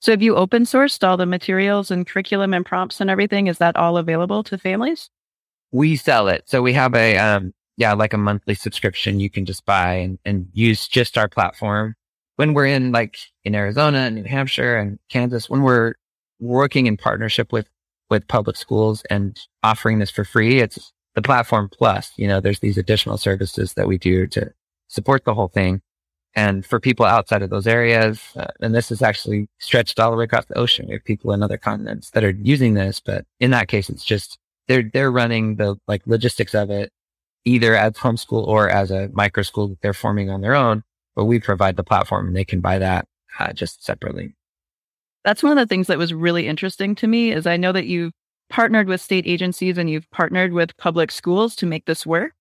So 0.00 0.12
have 0.12 0.22
you 0.22 0.36
open 0.36 0.64
sourced 0.64 1.02
all 1.06 1.16
the 1.16 1.26
materials 1.26 1.90
and 1.90 2.06
curriculum 2.06 2.54
and 2.54 2.64
prompts 2.64 3.00
and 3.00 3.10
everything? 3.10 3.46
Is 3.46 3.58
that 3.58 3.76
all 3.76 3.96
available 3.96 4.44
to 4.44 4.58
families? 4.58 5.10
We 5.72 5.96
sell 5.96 6.28
it. 6.28 6.44
So 6.46 6.62
we 6.62 6.72
have 6.74 6.94
a 6.94 7.18
um 7.18 7.52
yeah, 7.76 7.92
like 7.92 8.12
a 8.12 8.18
monthly 8.18 8.54
subscription 8.54 9.18
you 9.18 9.30
can 9.30 9.44
just 9.44 9.64
buy 9.64 9.94
and, 9.94 10.18
and 10.24 10.46
use 10.52 10.86
just 10.86 11.18
our 11.18 11.28
platform. 11.28 11.94
When 12.36 12.54
we're 12.54 12.66
in 12.66 12.92
like 12.92 13.16
in 13.44 13.54
Arizona 13.54 13.98
and 13.98 14.16
New 14.16 14.24
Hampshire 14.24 14.76
and 14.76 14.98
Kansas, 15.08 15.50
when 15.50 15.62
we're 15.62 15.94
working 16.40 16.86
in 16.86 16.96
partnership 16.96 17.52
with 17.52 17.68
with 18.10 18.28
public 18.28 18.56
schools 18.56 19.02
and 19.10 19.40
offering 19.62 19.98
this 19.98 20.10
for 20.10 20.24
free, 20.24 20.60
it's 20.60 20.92
the 21.14 21.22
platform 21.22 21.68
plus, 21.72 22.12
you 22.16 22.28
know, 22.28 22.40
there's 22.40 22.60
these 22.60 22.78
additional 22.78 23.16
services 23.18 23.74
that 23.74 23.88
we 23.88 23.98
do 23.98 24.26
to 24.28 24.52
support 24.88 25.24
the 25.24 25.34
whole 25.34 25.48
thing. 25.48 25.80
And 26.36 26.66
for 26.66 26.80
people 26.80 27.06
outside 27.06 27.42
of 27.42 27.50
those 27.50 27.66
areas, 27.66 28.20
uh, 28.36 28.46
and 28.60 28.74
this 28.74 28.90
is 28.90 29.02
actually 29.02 29.48
stretched 29.60 30.00
all 30.00 30.10
the 30.10 30.16
way 30.16 30.24
across 30.24 30.46
the 30.46 30.58
ocean. 30.58 30.86
We 30.88 30.94
have 30.94 31.04
people 31.04 31.32
in 31.32 31.44
other 31.44 31.56
continents 31.56 32.10
that 32.10 32.24
are 32.24 32.30
using 32.30 32.74
this, 32.74 33.00
but 33.00 33.24
in 33.38 33.52
that 33.52 33.68
case, 33.68 33.88
it's 33.88 34.04
just 34.04 34.38
they're 34.68 34.90
they're 34.92 35.10
running 35.10 35.56
the 35.56 35.76
like 35.86 36.02
logistics 36.06 36.54
of 36.54 36.70
it 36.70 36.90
either 37.44 37.74
as 37.74 37.92
homeschool 37.92 38.46
or 38.46 38.68
as 38.68 38.90
a 38.90 39.10
micro 39.12 39.42
school 39.42 39.68
that 39.68 39.80
they're 39.82 39.92
forming 39.92 40.30
on 40.30 40.40
their 40.40 40.54
own. 40.54 40.82
But 41.14 41.26
we 41.26 41.38
provide 41.38 41.76
the 41.76 41.84
platform 41.84 42.28
and 42.28 42.36
they 42.36 42.44
can 42.44 42.60
buy 42.60 42.78
that 42.78 43.06
uh, 43.38 43.52
just 43.52 43.84
separately. 43.84 44.34
That's 45.24 45.42
one 45.42 45.52
of 45.56 45.58
the 45.58 45.72
things 45.72 45.86
that 45.86 45.98
was 45.98 46.12
really 46.12 46.48
interesting 46.48 46.94
to 46.96 47.06
me 47.06 47.32
is 47.32 47.46
I 47.46 47.56
know 47.56 47.72
that 47.72 47.86
you've 47.86 48.12
partnered 48.50 48.88
with 48.88 49.00
state 49.00 49.26
agencies 49.26 49.78
and 49.78 49.88
you've 49.88 50.10
partnered 50.10 50.52
with 50.52 50.76
public 50.76 51.10
schools 51.10 51.54
to 51.56 51.66
make 51.66 51.86
this 51.86 52.04
work. 52.04 52.32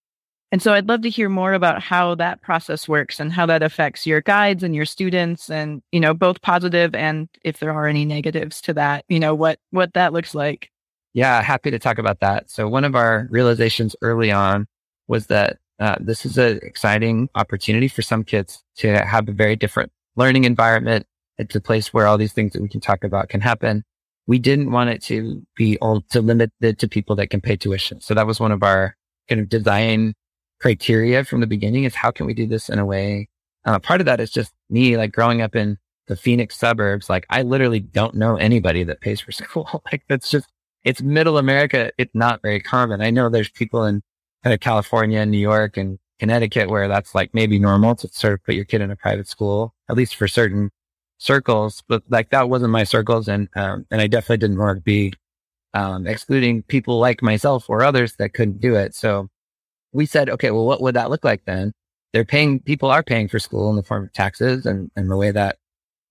And 0.51 0.61
so 0.61 0.73
I'd 0.73 0.87
love 0.87 1.01
to 1.01 1.09
hear 1.09 1.29
more 1.29 1.53
about 1.53 1.81
how 1.81 2.13
that 2.15 2.41
process 2.41 2.87
works 2.87 3.19
and 3.19 3.31
how 3.31 3.47
that 3.47 3.63
affects 3.63 4.05
your 4.05 4.21
guides 4.21 4.61
and 4.61 4.75
your 4.75 4.85
students 4.85 5.49
and, 5.49 5.81
you 5.91 5.99
know, 5.99 6.13
both 6.13 6.43
positive 6.43 6.93
and 6.93 7.27
if 7.43 7.57
there 7.57 7.71
are 7.71 7.87
any 7.87 8.05
negatives 8.05 8.61
to 8.61 8.73
that, 8.75 9.03
you 9.07 9.19
know, 9.19 9.33
what 9.33 9.57
what 9.71 9.93
that 9.93 10.13
looks 10.13 10.35
like. 10.35 10.69
Yeah, 11.13 11.41
happy 11.41 11.69
to 11.71 11.79
talk 11.79 11.99
about 11.99 12.19
that. 12.21 12.49
So 12.49 12.67
one 12.67 12.83
of 12.83 12.95
our 12.95 13.27
realizations 13.29 13.95
early 14.01 14.31
on 14.31 14.67
was 15.07 15.27
that 15.27 15.57
uh, 15.79 15.95
this 15.99 16.25
is 16.25 16.37
an 16.37 16.59
exciting 16.63 17.29
opportunity 17.35 17.87
for 17.87 18.01
some 18.01 18.23
kids 18.23 18.63
to 18.77 19.05
have 19.05 19.27
a 19.29 19.31
very 19.31 19.55
different 19.55 19.91
learning 20.15 20.43
environment. 20.45 21.05
It's 21.37 21.55
a 21.55 21.61
place 21.61 21.93
where 21.93 22.07
all 22.07 22.17
these 22.17 22.33
things 22.33 22.53
that 22.53 22.61
we 22.61 22.69
can 22.69 22.81
talk 22.81 23.03
about 23.03 23.29
can 23.29 23.41
happen. 23.41 23.83
We 24.27 24.39
didn't 24.39 24.71
want 24.71 24.89
it 24.89 25.01
to 25.03 25.45
be 25.55 25.77
all 25.79 26.01
to 26.11 26.21
limit 26.21 26.51
it 26.61 26.79
to 26.79 26.87
people 26.87 27.15
that 27.17 27.27
can 27.27 27.41
pay 27.41 27.57
tuition. 27.57 28.01
So 28.01 28.13
that 28.13 28.27
was 28.27 28.39
one 28.39 28.51
of 28.51 28.63
our 28.63 28.95
kind 29.27 29.41
of 29.41 29.49
design 29.49 30.13
criteria 30.61 31.25
from 31.25 31.41
the 31.41 31.47
beginning 31.47 31.83
is 31.83 31.95
how 31.95 32.11
can 32.11 32.25
we 32.25 32.33
do 32.33 32.47
this 32.47 32.69
in 32.69 32.79
a 32.79 32.85
way? 32.85 33.27
Uh, 33.65 33.79
part 33.79 33.99
of 34.01 34.05
that 34.05 34.19
is 34.19 34.31
just 34.31 34.53
me, 34.69 34.97
like 34.97 35.11
growing 35.11 35.41
up 35.41 35.55
in 35.55 35.77
the 36.07 36.15
Phoenix 36.15 36.57
suburbs. 36.57 37.09
Like 37.09 37.25
I 37.29 37.41
literally 37.41 37.81
don't 37.81 38.15
know 38.15 38.37
anybody 38.37 38.83
that 38.85 39.01
pays 39.01 39.19
for 39.19 39.31
school. 39.33 39.81
like 39.91 40.03
that's 40.07 40.29
just, 40.29 40.47
it's 40.83 41.01
middle 41.01 41.37
America. 41.37 41.91
It's 41.97 42.13
not 42.13 42.41
very 42.41 42.59
common. 42.59 43.01
I 43.01 43.09
know 43.09 43.29
there's 43.29 43.49
people 43.49 43.83
in 43.85 44.01
kind 44.43 44.53
of 44.53 44.59
California 44.59 45.19
and 45.19 45.31
New 45.31 45.37
York 45.37 45.77
and 45.77 45.97
Connecticut 46.19 46.69
where 46.69 46.87
that's 46.87 47.15
like 47.15 47.33
maybe 47.33 47.59
normal 47.59 47.95
to 47.95 48.07
sort 48.09 48.33
of 48.33 48.43
put 48.43 48.55
your 48.55 48.65
kid 48.65 48.81
in 48.81 48.91
a 48.91 48.95
private 48.95 49.27
school, 49.27 49.73
at 49.89 49.95
least 49.95 50.15
for 50.15 50.27
certain 50.27 50.71
circles. 51.17 51.83
But 51.87 52.03
like 52.09 52.29
that 52.31 52.49
wasn't 52.49 52.71
my 52.71 52.83
circles. 52.83 53.27
And, 53.27 53.49
um, 53.55 53.85
and 53.91 54.01
I 54.01 54.07
definitely 54.07 54.37
didn't 54.37 54.59
want 54.59 54.77
to 54.77 54.81
be, 54.81 55.13
um, 55.73 56.05
excluding 56.05 56.63
people 56.63 56.99
like 56.99 57.21
myself 57.21 57.69
or 57.69 57.83
others 57.83 58.15
that 58.17 58.33
couldn't 58.33 58.61
do 58.61 58.75
it. 58.75 58.93
So 58.93 59.29
we 59.91 60.05
said, 60.05 60.29
okay, 60.29 60.51
well, 60.51 60.65
what 60.65 60.81
would 60.81 60.95
that 60.95 61.09
look 61.09 61.23
like 61.23 61.45
then? 61.45 61.71
They're 62.11 62.25
paying, 62.25 62.59
people 62.59 62.91
are 62.91 63.03
paying 63.03 63.27
for 63.27 63.39
school 63.39 63.69
in 63.69 63.75
the 63.75 63.83
form 63.83 64.03
of 64.03 64.13
taxes. 64.13 64.65
And, 64.65 64.91
and 64.95 65.09
the 65.09 65.17
way 65.17 65.31
that 65.31 65.57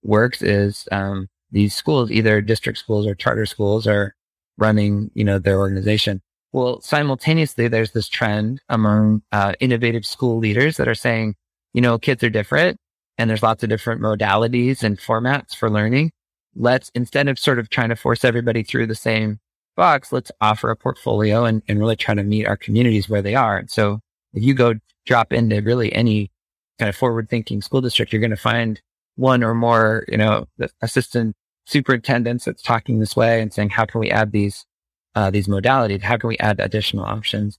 works 0.03 0.43
is, 0.43 0.89
um, 0.91 1.29
these 1.51 1.75
schools, 1.75 2.11
either 2.11 2.41
district 2.41 2.79
schools 2.79 3.07
or 3.07 3.15
charter 3.15 3.47
schools 3.47 3.87
are 3.87 4.15
running, 4.59 5.11
you 5.15 5.25
know, 5.25 5.39
their 5.39 5.59
organization. 5.59 6.21
Well, 6.53 6.81
simultaneously, 6.83 7.69
there's 7.69 7.93
this 7.93 8.09
trend 8.09 8.61
among 8.69 9.23
uh, 9.33 9.55
innovative 9.61 10.05
school 10.05 10.39
leaders 10.39 10.77
that 10.77 10.89
are 10.89 10.95
saying, 10.95 11.35
you 11.73 11.81
know, 11.81 11.99
kids 11.99 12.23
are 12.23 12.31
different 12.31 12.77
and 13.17 13.31
there's 13.31 13.43
lots 13.43 13.63
of 13.63 13.71
different 13.71 14.03
modalities 14.03 14.83
and 14.83 14.99
formats 14.99 15.57
for 15.57 15.71
learning. 15.71 16.13
Let's, 16.55 16.91
instead 16.95 17.29
of 17.29 17.39
sort 17.39 17.59
of 17.59 17.71
trying 17.71 17.89
to 17.89 17.97
force 17.97 18.25
everybody 18.25 18.63
through 18.63 18.87
the 18.87 18.95
same 18.95 19.41
box, 19.77 20.13
let's 20.13 20.31
offer 20.43 20.71
a 20.71 20.77
portfolio 20.77 21.45
and, 21.45 21.63
and 21.69 21.79
really 21.79 21.97
try 21.97 22.15
to 22.15 22.23
meet 22.23 22.47
our 22.47 22.59
communities 22.59 23.09
where 23.09 23.23
they 23.23 23.35
are. 23.35 23.57
And 23.57 23.71
so 23.71 24.01
if 24.35 24.43
you 24.43 24.53
go 24.53 24.75
drop 25.07 25.33
into 25.33 25.63
really 25.63 25.93
any 25.95 26.31
kind 26.79 26.91
of 26.91 26.97
forward 26.97 27.31
thinking 27.31 27.63
school 27.63 27.81
district, 27.81 28.13
you're 28.13 28.21
going 28.21 28.31
to 28.31 28.37
find 28.37 28.81
one 29.17 29.43
or 29.43 29.55
more, 29.55 30.05
you 30.09 30.19
know, 30.19 30.47
assistant 30.83 31.35
superintendents 31.67 32.45
that's 32.45 32.63
talking 32.63 32.99
this 32.99 33.17
way 33.17 33.41
and 33.41 33.53
saying, 33.53 33.71
how 33.71 33.85
can 33.85 34.01
we 34.01 34.11
add 34.11 34.33
these, 34.33 34.67
uh, 35.15 35.31
these 35.31 35.49
modalities? 35.49 36.03
How 36.03 36.17
can 36.17 36.29
we 36.29 36.39
add 36.39 36.61
additional 36.61 37.05
options? 37.05 37.59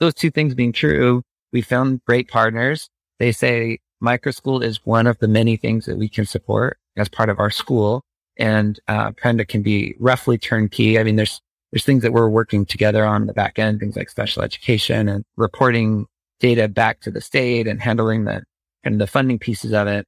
Those 0.00 0.14
two 0.14 0.30
things 0.30 0.54
being 0.54 0.72
true, 0.72 1.22
we 1.52 1.62
found 1.62 2.00
great 2.06 2.28
partners. 2.28 2.88
They 3.18 3.32
say 3.32 3.78
micro 4.00 4.32
school 4.32 4.62
is 4.62 4.80
one 4.84 5.06
of 5.06 5.18
the 5.18 5.28
many 5.28 5.56
things 5.56 5.86
that 5.86 5.98
we 5.98 6.08
can 6.08 6.26
support 6.26 6.78
as 6.96 7.08
part 7.08 7.28
of 7.28 7.38
our 7.38 7.50
school. 7.50 8.02
And, 8.36 8.80
uh, 8.88 9.12
Prenda 9.12 9.46
can 9.46 9.62
be 9.62 9.94
roughly 10.00 10.38
turnkey. 10.38 10.98
I 10.98 11.04
mean, 11.04 11.16
there's 11.16 11.40
there's 11.70 11.84
things 11.84 12.04
that 12.04 12.12
we're 12.12 12.28
working 12.28 12.64
together 12.64 13.04
on 13.04 13.26
the 13.26 13.32
back 13.32 13.58
end, 13.58 13.80
things 13.80 13.96
like 13.96 14.08
special 14.08 14.42
education 14.42 15.08
and 15.08 15.24
reporting 15.36 16.06
data 16.38 16.68
back 16.68 17.00
to 17.00 17.10
the 17.10 17.20
state 17.20 17.66
and 17.66 17.82
handling 17.82 18.26
the 18.26 18.44
of 18.84 18.98
the 18.98 19.08
funding 19.08 19.40
pieces 19.40 19.72
of 19.72 19.88
it. 19.88 20.06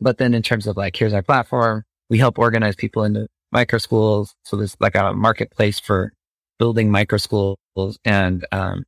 But 0.00 0.18
then 0.18 0.34
in 0.34 0.42
terms 0.42 0.68
of 0.68 0.76
like, 0.76 0.94
here's 0.94 1.12
our 1.12 1.22
platform, 1.22 1.82
we 2.10 2.18
help 2.18 2.38
organize 2.38 2.76
people 2.76 3.04
into 3.04 3.26
micro 3.52 3.78
schools. 3.78 4.34
So 4.44 4.56
there's 4.56 4.76
like 4.80 4.94
a 4.94 5.12
marketplace 5.12 5.80
for 5.80 6.12
building 6.58 6.90
micro 6.90 7.18
schools 7.18 7.58
and, 8.04 8.46
um, 8.52 8.84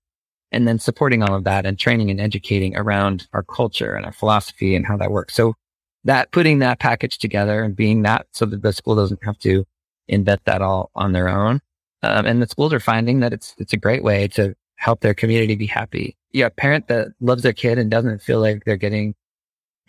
and 0.52 0.66
then 0.66 0.78
supporting 0.78 1.22
all 1.22 1.34
of 1.34 1.44
that 1.44 1.66
and 1.66 1.78
training 1.78 2.10
and 2.10 2.20
educating 2.20 2.76
around 2.76 3.26
our 3.32 3.42
culture 3.42 3.94
and 3.94 4.06
our 4.06 4.12
philosophy 4.12 4.74
and 4.74 4.86
how 4.86 4.96
that 4.96 5.10
works. 5.10 5.34
So 5.34 5.54
that 6.04 6.30
putting 6.30 6.60
that 6.60 6.78
package 6.78 7.18
together 7.18 7.62
and 7.62 7.74
being 7.74 8.02
that 8.02 8.26
so 8.32 8.46
that 8.46 8.62
the 8.62 8.72
school 8.72 8.94
doesn't 8.94 9.24
have 9.24 9.38
to 9.38 9.64
invent 10.08 10.40
that 10.44 10.62
all 10.62 10.90
on 10.94 11.12
their 11.12 11.28
own 11.28 11.60
um, 12.02 12.26
and 12.26 12.40
the 12.40 12.46
schools 12.46 12.72
are 12.72 12.80
finding 12.80 13.20
that 13.20 13.32
it's, 13.32 13.54
it's 13.58 13.72
a 13.72 13.76
great 13.76 14.04
way 14.04 14.28
to 14.28 14.54
help 14.76 15.00
their 15.00 15.14
community 15.14 15.56
be 15.56 15.66
happy. 15.66 16.16
Yeah. 16.32 16.46
A 16.46 16.50
parent 16.50 16.88
that 16.88 17.08
loves 17.20 17.42
their 17.42 17.52
kid 17.52 17.78
and 17.78 17.90
doesn't 17.90 18.22
feel 18.22 18.40
like 18.40 18.64
they're 18.64 18.76
getting 18.76 19.14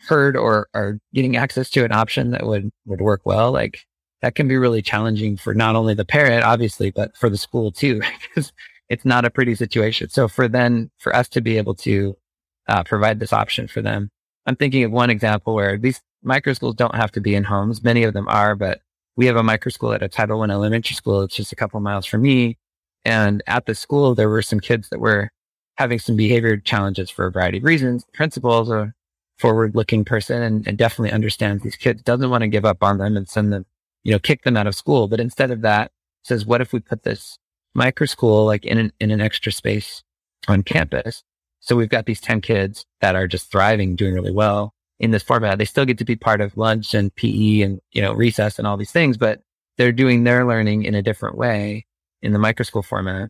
heard 0.07 0.38
or 0.38 0.67
are 0.73 0.99
getting 1.13 1.36
access 1.36 1.69
to 1.71 1.83
an 1.83 1.91
option 1.91 2.31
that 2.31 2.45
would, 2.45 2.69
would 2.86 3.01
work 3.01 3.21
well. 3.25 3.51
Like 3.51 3.86
that 4.21 4.36
can 4.36 4.47
be 4.47 4.57
really 4.57 4.81
challenging 4.81 5.38
for 5.38 5.53
not 5.53 5.75
only 5.75 5.93
the 5.93 6.05
parent, 6.05 6.43
obviously, 6.43 6.91
but 6.91 7.15
for 7.17 7.29
the 7.29 7.38
school 7.38 7.71
too, 7.71 8.01
because 8.21 8.51
it's 8.89 9.05
not 9.05 9.25
a 9.25 9.29
pretty 9.29 9.55
situation. 9.55 10.10
So 10.10 10.27
for 10.27 10.47
then, 10.47 10.91
for 10.97 11.15
us 11.15 11.27
to 11.29 11.41
be 11.41 11.57
able 11.57 11.75
to 11.75 12.17
uh, 12.67 12.83
provide 12.83 13.19
this 13.19 13.33
option 13.33 13.67
for 13.67 13.81
them, 13.81 14.10
I'm 14.45 14.55
thinking 14.55 14.83
of 14.83 14.91
one 14.91 15.10
example 15.10 15.53
where 15.53 15.77
these 15.77 16.01
micro 16.23 16.53
schools 16.53 16.75
don't 16.75 16.95
have 16.95 17.12
to 17.13 17.21
be 17.21 17.36
in 17.36 17.43
homes. 17.43 17.83
Many 17.83 18.03
of 18.03 18.13
them 18.13 18.27
are, 18.27 18.55
but 18.55 18.81
we 19.15 19.25
have 19.25 19.36
a 19.36 19.43
micro 19.43 19.71
school 19.71 19.93
at 19.93 20.03
a 20.03 20.07
Title 20.07 20.39
One 20.39 20.51
elementary 20.51 20.95
school. 20.95 21.21
It's 21.21 21.36
just 21.36 21.51
a 21.51 21.55
couple 21.55 21.79
miles 21.79 22.05
from 22.05 22.21
me. 22.21 22.57
And 23.03 23.43
at 23.47 23.65
the 23.65 23.75
school, 23.75 24.15
there 24.15 24.29
were 24.29 24.41
some 24.41 24.60
kids 24.60 24.89
that 24.89 24.99
were 24.99 25.29
having 25.75 25.99
some 25.99 26.15
behavior 26.15 26.57
challenges 26.57 27.10
for 27.10 27.27
a 27.27 27.31
variety 27.31 27.60
of 27.60 27.63
reasons. 27.63 28.03
The 28.05 28.12
principal 28.13 28.62
is 28.62 28.69
a 28.69 28.93
forward 29.38 29.76
looking 29.76 30.04
person 30.04 30.41
and, 30.41 30.67
and 30.67 30.78
definitely 30.78 31.12
understands 31.12 31.63
these 31.63 31.76
kids, 31.76 32.02
doesn't 32.02 32.30
want 32.30 32.41
to 32.41 32.47
give 32.47 32.65
up 32.65 32.84
on 32.84 32.97
them 32.97 33.15
and 33.15 33.30
send 33.30 33.54
them, 33.54 33.65
you 34.04 34.12
know, 34.12 34.19
kick 34.19 34.43
them 34.43 34.58
out 34.58 34.67
of 34.67 34.76
school. 34.76 35.08
But 35.08 35.19
instead 35.19 35.52
of 35.52 35.62
that, 35.62 35.91
says, 36.23 36.45
what 36.45 36.62
if 36.62 36.73
we 36.73 36.80
put 36.80 37.04
this 37.04 37.38
micro 37.73 38.06
school 38.06 38.45
like 38.45 38.65
in 38.65 38.78
an, 38.78 38.91
in 39.00 39.12
an 39.12 39.21
extra 39.21 39.52
space 39.52 40.04
on 40.47 40.63
campus? 40.63 41.23
So 41.60 41.76
we've 41.76 41.89
got 41.89 42.06
these 42.06 42.21
10 42.21 42.41
kids 42.41 42.86
that 43.02 43.15
are 43.15 43.28
just 43.28 43.52
thriving, 43.52 43.95
doing 43.95 44.13
really 44.13 44.32
well 44.32 44.73
in 45.00 45.12
this 45.12 45.23
format. 45.23 45.58
They 45.58 45.65
still 45.65 45.86
get 45.86 45.97
to 46.00 46.06
be 46.06 46.15
part 46.15 46.41
of 46.41 46.58
lunch 46.58 46.93
and 46.93 47.13
PE 47.15 47.62
and, 47.62 47.80
you 47.91 48.02
know, 48.02 48.13
recess 48.13 48.58
and 48.58 48.67
all 48.67 48.78
these 48.78 48.91
things, 48.91 49.17
but 49.17 49.41
they're 49.78 49.91
doing 49.91 50.23
their 50.23 50.45
learning 50.45 50.84
in 50.84 50.95
a 50.95 51.02
different 51.02 51.38
way 51.38 51.86
in 52.21 52.34
the 52.34 52.39
micro 52.39 52.63
school 52.63 52.84
format. 52.84 53.30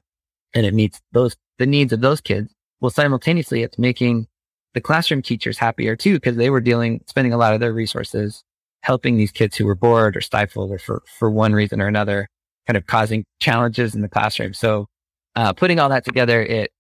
And 0.54 0.66
it 0.66 0.74
meets 0.74 1.02
those, 1.12 1.36
the 1.58 1.66
needs 1.66 1.94
of 1.94 2.02
those 2.02 2.22
kids. 2.22 2.54
Well, 2.80 2.90
simultaneously, 2.90 3.64
it's 3.64 3.78
making 3.78 4.28
the 4.74 4.82
classroom 4.82 5.22
teachers 5.22 5.58
happier 5.58 5.96
too, 5.96 6.16
because 6.16 6.36
they 6.36 6.50
were 6.50 6.62
dealing, 6.62 7.02
spending 7.08 7.34
a 7.34 7.38
lot 7.38 7.54
of 7.54 7.60
their 7.60 7.74
resources 7.74 8.44
helping 8.82 9.18
these 9.18 9.32
kids 9.32 9.56
who 9.56 9.66
were 9.66 9.76
bored 9.76 10.16
or 10.16 10.22
stifled 10.22 10.72
or 10.72 10.80
for, 10.80 11.04
for 11.18 11.30
one 11.30 11.54
reason 11.54 11.82
or 11.82 11.88
another, 11.88 12.30
kind 12.68 12.78
of 12.78 12.86
causing 12.86 13.26
challenges 13.40 13.96
in 13.96 14.02
the 14.02 14.10
classroom. 14.10 14.54
So, 14.54 14.88
uh, 15.36 15.54
putting 15.54 15.80
all 15.80 15.90
that 15.90 16.06
together, 16.06 16.42
it, 16.42 16.72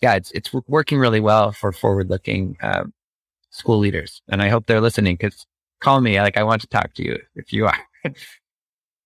yeah, 0.00 0.14
it's, 0.14 0.30
it's 0.32 0.52
working 0.66 0.98
really 0.98 1.20
well 1.20 1.52
for 1.52 1.72
forward 1.72 2.10
looking, 2.10 2.56
uh, 2.62 2.84
school 3.50 3.78
leaders. 3.78 4.20
And 4.28 4.42
I 4.42 4.48
hope 4.48 4.66
they're 4.66 4.80
listening 4.80 5.16
because 5.16 5.46
call 5.80 6.00
me. 6.00 6.20
Like 6.20 6.36
I 6.36 6.42
want 6.42 6.60
to 6.62 6.66
talk 6.66 6.94
to 6.94 7.04
you 7.04 7.18
if 7.34 7.52
you 7.52 7.66
are. 7.66 7.78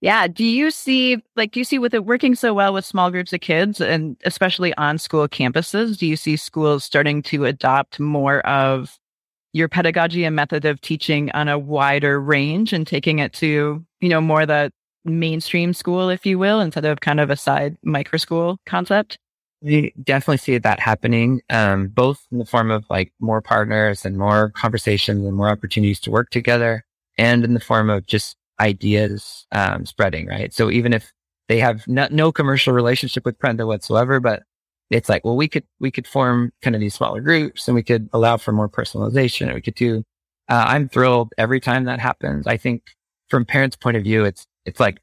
Yeah. 0.01 0.27
Do 0.29 0.45
you 0.45 0.71
see, 0.71 1.23
like, 1.37 1.53
do 1.53 1.61
you 1.61 1.65
see 1.65 1.79
with 1.79 1.93
it 1.93 2.07
working 2.07 2.35
so 2.35 2.55
well 2.55 2.73
with 2.73 2.87
small 2.87 3.11
groups 3.11 3.33
of 3.35 3.41
kids 3.41 3.81
and 3.81 4.17
especially 4.25 4.75
on 4.77 4.97
school 4.97 5.29
campuses, 5.29 5.99
do 5.99 6.07
you 6.07 6.17
see 6.17 6.37
schools 6.37 6.85
starting 6.85 7.23
to 7.25 7.45
adopt 7.45 8.01
more 8.01 8.41
of 8.47 8.99
your 9.53 9.69
pedagogy 9.69 10.25
and 10.25 10.35
method 10.35 10.65
of 10.65 10.81
teaching 10.81 11.31
on 11.33 11.49
a 11.49 11.59
wider 11.59 12.21
range 12.21 12.73
and 12.73 12.87
taking 12.87 13.19
it 13.19 13.33
to, 13.35 13.85
you 14.01 14.09
know, 14.09 14.21
more 14.21 14.47
the 14.47 14.73
mainstream 15.05 15.75
school, 15.75 16.09
if 16.09 16.25
you 16.25 16.39
will, 16.39 16.61
instead 16.61 16.85
of 16.85 17.01
kind 17.01 17.21
of 17.21 17.29
a 17.29 17.37
side 17.37 17.77
micro 17.83 18.17
school 18.17 18.59
concept? 18.65 19.19
We 19.61 19.93
definitely 20.03 20.39
see 20.39 20.57
that 20.57 20.81
happening, 20.81 21.43
um, 21.51 21.89
both 21.89 22.27
in 22.33 22.39
the 22.39 22.47
form 22.47 22.71
of 22.71 22.85
like 22.89 23.13
more 23.21 23.43
partners 23.43 24.07
and 24.07 24.17
more 24.17 24.51
conversations 24.51 25.27
and 25.27 25.37
more 25.37 25.51
opportunities 25.51 26.01
to 26.01 26.11
work 26.11 26.31
together, 26.31 26.87
and 27.19 27.45
in 27.45 27.53
the 27.53 27.61
form 27.61 27.91
of 27.91 28.07
just 28.07 28.37
ideas 28.61 29.46
um, 29.53 29.87
spreading, 29.87 30.27
right? 30.27 30.53
So 30.53 30.70
even 30.70 30.92
if 30.92 31.12
they 31.49 31.59
have 31.59 31.87
no, 31.88 32.07
no 32.11 32.31
commercial 32.31 32.73
relationship 32.73 33.25
with 33.25 33.38
Prenda 33.38 33.66
whatsoever, 33.66 34.20
but 34.20 34.42
it's 34.90 35.09
like, 35.09 35.25
well, 35.25 35.37
we 35.37 35.49
could, 35.49 35.64
we 35.81 35.90
could 35.90 36.07
form 36.07 36.53
kind 36.62 36.77
of 36.77 36.81
these 36.81 36.94
smaller 36.94 37.20
groups 37.20 37.66
and 37.66 37.75
we 37.75 37.83
could 37.83 38.09
allow 38.12 38.37
for 38.37 38.53
more 38.53 38.68
personalization 38.68 39.46
and 39.46 39.55
we 39.55 39.61
could 39.61 39.75
do, 39.75 40.05
uh, 40.49 40.64
I'm 40.66 40.88
thrilled 40.88 41.33
every 41.38 41.61
time 41.61 41.85
that 41.85 42.01
happens. 42.01 42.46
I 42.46 42.57
think 42.57 42.83
from 43.29 43.44
parents' 43.44 43.77
point 43.77 43.96
of 43.96 44.03
view, 44.03 44.25
it's, 44.25 44.46
it's 44.64 44.81
like 44.81 45.01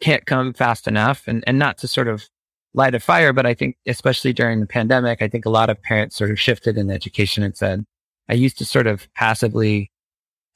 can't 0.00 0.26
come 0.26 0.52
fast 0.52 0.88
enough 0.88 1.24
and, 1.26 1.44
and 1.46 1.58
not 1.58 1.78
to 1.78 1.88
sort 1.88 2.08
of 2.08 2.28
light 2.74 2.94
a 2.94 3.00
fire, 3.00 3.32
but 3.32 3.46
I 3.46 3.54
think 3.54 3.76
especially 3.86 4.32
during 4.32 4.60
the 4.60 4.66
pandemic, 4.66 5.22
I 5.22 5.28
think 5.28 5.44
a 5.44 5.50
lot 5.50 5.70
of 5.70 5.82
parents 5.82 6.16
sort 6.16 6.30
of 6.30 6.40
shifted 6.40 6.76
in 6.76 6.90
education 6.90 7.42
and 7.42 7.56
said, 7.56 7.84
I 8.28 8.34
used 8.34 8.58
to 8.58 8.64
sort 8.64 8.86
of 8.86 9.08
passively 9.14 9.90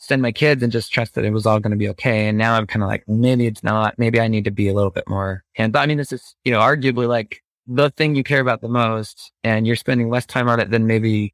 send 0.02 0.20
my 0.20 0.32
kids 0.32 0.64
and 0.64 0.72
just 0.72 0.92
trust 0.92 1.14
that 1.14 1.24
it 1.24 1.30
was 1.30 1.46
all 1.46 1.60
going 1.60 1.70
to 1.70 1.76
be 1.76 1.88
okay. 1.88 2.26
And 2.26 2.36
now 2.36 2.56
I'm 2.56 2.66
kind 2.66 2.82
of 2.82 2.88
like, 2.88 3.04
maybe 3.06 3.46
it's 3.46 3.62
not. 3.62 3.96
Maybe 3.98 4.20
I 4.20 4.26
need 4.26 4.44
to 4.44 4.50
be 4.50 4.68
a 4.68 4.74
little 4.74 4.90
bit 4.90 5.08
more 5.08 5.44
hands. 5.54 5.76
I 5.76 5.86
mean, 5.86 5.96
this 5.96 6.10
is, 6.12 6.34
you 6.44 6.50
know, 6.50 6.58
arguably 6.58 7.06
like 7.06 7.40
the 7.68 7.88
thing 7.90 8.16
you 8.16 8.24
care 8.24 8.40
about 8.40 8.62
the 8.62 8.68
most 8.68 9.30
and 9.44 9.64
you're 9.64 9.76
spending 9.76 10.10
less 10.10 10.26
time 10.26 10.48
on 10.48 10.58
it 10.58 10.70
than 10.70 10.88
maybe, 10.88 11.32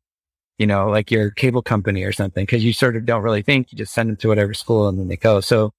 you 0.59 0.66
know, 0.66 0.90
like 0.90 1.11
your 1.11 1.31
cable 1.31 1.62
company 1.62 2.04
or 2.04 2.12
something. 2.12 2.46
Cause 2.46 2.62
you 2.62 2.74
sort 2.74 2.94
of 2.94 3.07
don't 3.07 3.22
really 3.22 3.40
think 3.40 3.72
you 3.72 3.78
just 3.78 3.94
send 3.94 4.11
them 4.11 4.16
to 4.16 4.28
whatever 4.28 4.52
school 4.52 4.87
and 4.87 4.98
then 4.98 5.09
they 5.09 5.16
go. 5.16 5.40
So 5.40 5.72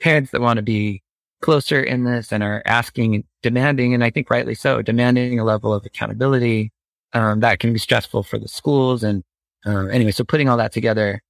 parents 0.00 0.30
that 0.30 0.40
want 0.40 0.58
to 0.58 0.62
be 0.62 1.02
closer 1.42 1.82
in 1.82 2.04
this 2.04 2.32
and 2.32 2.44
are 2.44 2.62
asking, 2.66 3.24
demanding, 3.42 3.94
and 3.94 4.04
I 4.04 4.10
think 4.10 4.30
rightly 4.30 4.54
so, 4.54 4.80
demanding 4.80 5.40
a 5.40 5.44
level 5.44 5.74
of 5.74 5.84
accountability, 5.84 6.70
um, 7.14 7.40
that 7.40 7.58
can 7.58 7.72
be 7.72 7.80
stressful 7.80 8.22
for 8.22 8.38
the 8.38 8.48
schools. 8.48 9.02
And, 9.02 9.24
uh, 9.66 9.86
anyway, 9.86 10.12
so 10.12 10.22
putting 10.22 10.48
all 10.48 10.56
that 10.58 10.72
together, 10.72 11.20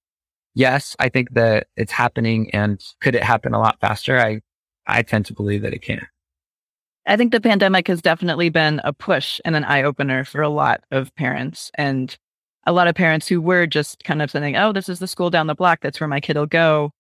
yes, 0.54 0.96
I 0.98 1.08
think 1.08 1.34
that 1.34 1.68
it's 1.76 1.92
happening 1.92 2.50
and 2.52 2.82
could 3.00 3.14
it 3.14 3.22
happen 3.22 3.54
a 3.54 3.61
lot 3.61 3.80
faster? 3.80 4.18
I, 4.18 4.40
I 4.87 5.02
tend 5.02 5.26
to 5.26 5.34
believe 5.34 5.62
that 5.62 5.74
it 5.74 5.82
can. 5.82 6.06
I 7.06 7.16
think 7.16 7.32
the 7.32 7.40
pandemic 7.40 7.88
has 7.88 8.02
definitely 8.02 8.50
been 8.50 8.80
a 8.84 8.92
push 8.92 9.40
and 9.44 9.56
an 9.56 9.64
eye 9.64 9.82
opener 9.82 10.24
for 10.24 10.42
a 10.42 10.48
lot 10.48 10.82
of 10.90 11.14
parents 11.14 11.70
and 11.74 12.14
a 12.66 12.72
lot 12.72 12.87
of 12.87 12.94
parents 12.94 13.26
who 13.26 13.40
were 13.40 13.66
just 13.66 14.04
kind 14.04 14.20
of 14.20 14.30
saying, 14.30 14.56
Oh, 14.56 14.72
this 14.72 14.90
is 14.90 14.98
the 14.98 15.06
school 15.06 15.30
down 15.30 15.46
the 15.46 15.54
block. 15.54 15.80
That's 15.80 16.00
where 16.00 16.08
my 16.08 16.20
kid 16.20 16.37
will 16.37 16.46
go. 16.46 16.90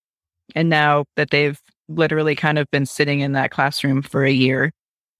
And 0.54 0.70
now 0.70 1.04
that 1.16 1.30
they've 1.30 1.60
literally 1.88 2.34
kind 2.34 2.58
of 2.58 2.70
been 2.70 2.86
sitting 2.86 3.20
in 3.20 3.32
that 3.32 3.50
classroom 3.50 4.00
for 4.00 4.24
a 4.24 4.32
year 4.32 4.72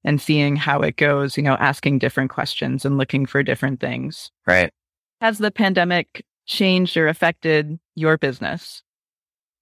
and 0.05 0.21
seeing 0.21 0.57
how 0.57 0.81
it 0.81 0.97
goes, 0.97 1.37
you 1.37 1.43
know, 1.43 1.55
asking 1.55 1.99
different 1.99 2.31
questions 2.31 2.85
and 2.85 2.97
looking 2.97 3.27
for 3.27 3.43
different 3.43 3.81
things. 3.81 4.31
Right. 4.47 4.73
Has 5.21 5.39
the 5.39 5.51
pandemic 5.51 6.25
changed 6.49 6.97
or 6.97 7.07
affected 7.07 7.79
your 7.95 8.19
business? 8.19 8.83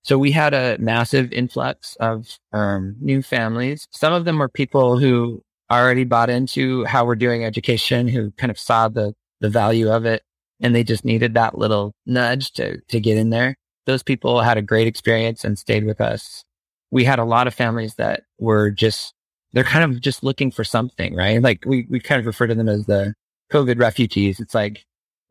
So 0.02 0.18
we 0.18 0.30
had 0.30 0.54
a 0.54 0.78
massive 0.78 1.32
influx 1.32 1.96
of 1.96 2.38
um, 2.52 2.94
new 3.00 3.22
families. 3.22 3.86
Some 3.90 4.12
of 4.12 4.24
them 4.24 4.38
were 4.38 4.48
people 4.48 4.98
who 4.98 5.42
already 5.70 6.04
bought 6.04 6.30
into 6.30 6.84
how 6.84 7.04
we're 7.04 7.16
doing 7.16 7.44
education, 7.44 8.06
who 8.06 8.30
kind 8.32 8.50
of 8.50 8.58
saw 8.58 8.88
the 8.88 9.14
the 9.40 9.50
value 9.50 9.90
of 9.90 10.06
it, 10.06 10.22
and 10.60 10.74
they 10.74 10.84
just 10.84 11.04
needed 11.04 11.34
that 11.34 11.58
little 11.58 11.92
nudge 12.06 12.52
to 12.52 12.80
to 12.82 13.00
get 13.00 13.18
in 13.18 13.30
there. 13.30 13.56
Those 13.86 14.02
people 14.02 14.40
had 14.40 14.56
a 14.56 14.62
great 14.62 14.86
experience 14.86 15.44
and 15.44 15.58
stayed 15.58 15.84
with 15.84 16.00
us. 16.00 16.44
We 16.92 17.04
had 17.04 17.18
a 17.18 17.24
lot 17.24 17.48
of 17.48 17.54
families 17.54 17.96
that 17.96 18.22
were 18.38 18.70
just 18.70 19.12
they're 19.52 19.64
kind 19.64 19.84
of 19.92 20.00
just 20.00 20.22
looking 20.22 20.52
for 20.52 20.62
something, 20.64 21.16
right? 21.16 21.42
Like 21.42 21.64
we 21.66 21.86
we 21.90 21.98
kind 21.98 22.20
of 22.20 22.26
refer 22.26 22.46
to 22.46 22.54
them 22.54 22.68
as 22.68 22.86
the 22.86 23.14
COVID 23.52 23.80
refugees. 23.80 24.38
It's 24.38 24.54
like 24.54 24.84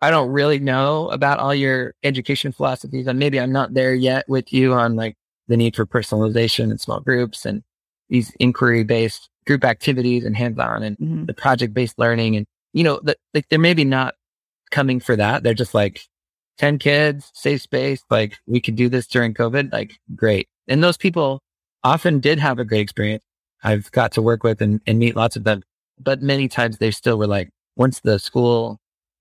I 0.05 0.11
don't 0.11 0.29
really 0.29 0.59
know 0.59 1.09
about 1.09 1.39
all 1.39 1.55
your 1.55 1.95
education 2.03 2.51
philosophies 2.51 3.07
and 3.07 3.17
maybe 3.17 3.39
I'm 3.39 3.51
not 3.51 3.73
there 3.73 3.95
yet 3.95 4.29
with 4.29 4.53
you 4.53 4.71
on 4.73 4.95
like 4.95 5.15
the 5.47 5.57
need 5.57 5.75
for 5.75 5.87
personalization 5.87 6.69
and 6.69 6.79
small 6.79 6.99
groups 6.99 7.43
and 7.43 7.63
these 8.09 8.31
inquiry 8.39 8.83
based 8.83 9.31
group 9.47 9.63
activities 9.63 10.23
and 10.23 10.37
hands 10.37 10.59
on 10.59 10.83
and 10.83 10.95
mm-hmm. 10.99 11.25
the 11.25 11.33
project 11.33 11.73
based 11.73 11.97
learning. 11.97 12.35
And, 12.35 12.45
you 12.71 12.83
know, 12.83 12.99
the, 13.01 13.15
like 13.33 13.49
they're 13.49 13.57
maybe 13.57 13.83
not 13.83 14.13
coming 14.69 14.99
for 14.99 15.15
that. 15.15 15.41
They're 15.41 15.55
just 15.55 15.73
like 15.73 16.01
10 16.59 16.77
kids, 16.77 17.31
safe 17.33 17.63
space. 17.63 18.03
Like 18.11 18.37
we 18.45 18.61
could 18.61 18.75
do 18.75 18.89
this 18.89 19.07
during 19.07 19.33
COVID. 19.33 19.73
Like 19.73 19.93
great. 20.15 20.47
And 20.67 20.83
those 20.83 20.97
people 20.97 21.41
often 21.83 22.19
did 22.19 22.37
have 22.37 22.59
a 22.59 22.65
great 22.65 22.81
experience. 22.81 23.23
I've 23.63 23.91
got 23.91 24.11
to 24.11 24.21
work 24.21 24.43
with 24.43 24.61
and, 24.61 24.81
and 24.85 24.99
meet 24.99 25.15
lots 25.15 25.35
of 25.35 25.45
them, 25.45 25.63
but 25.99 26.21
many 26.21 26.47
times 26.47 26.77
they 26.77 26.91
still 26.91 27.17
were 27.17 27.25
like, 27.25 27.49
once 27.75 28.01
the 28.01 28.19
school 28.19 28.79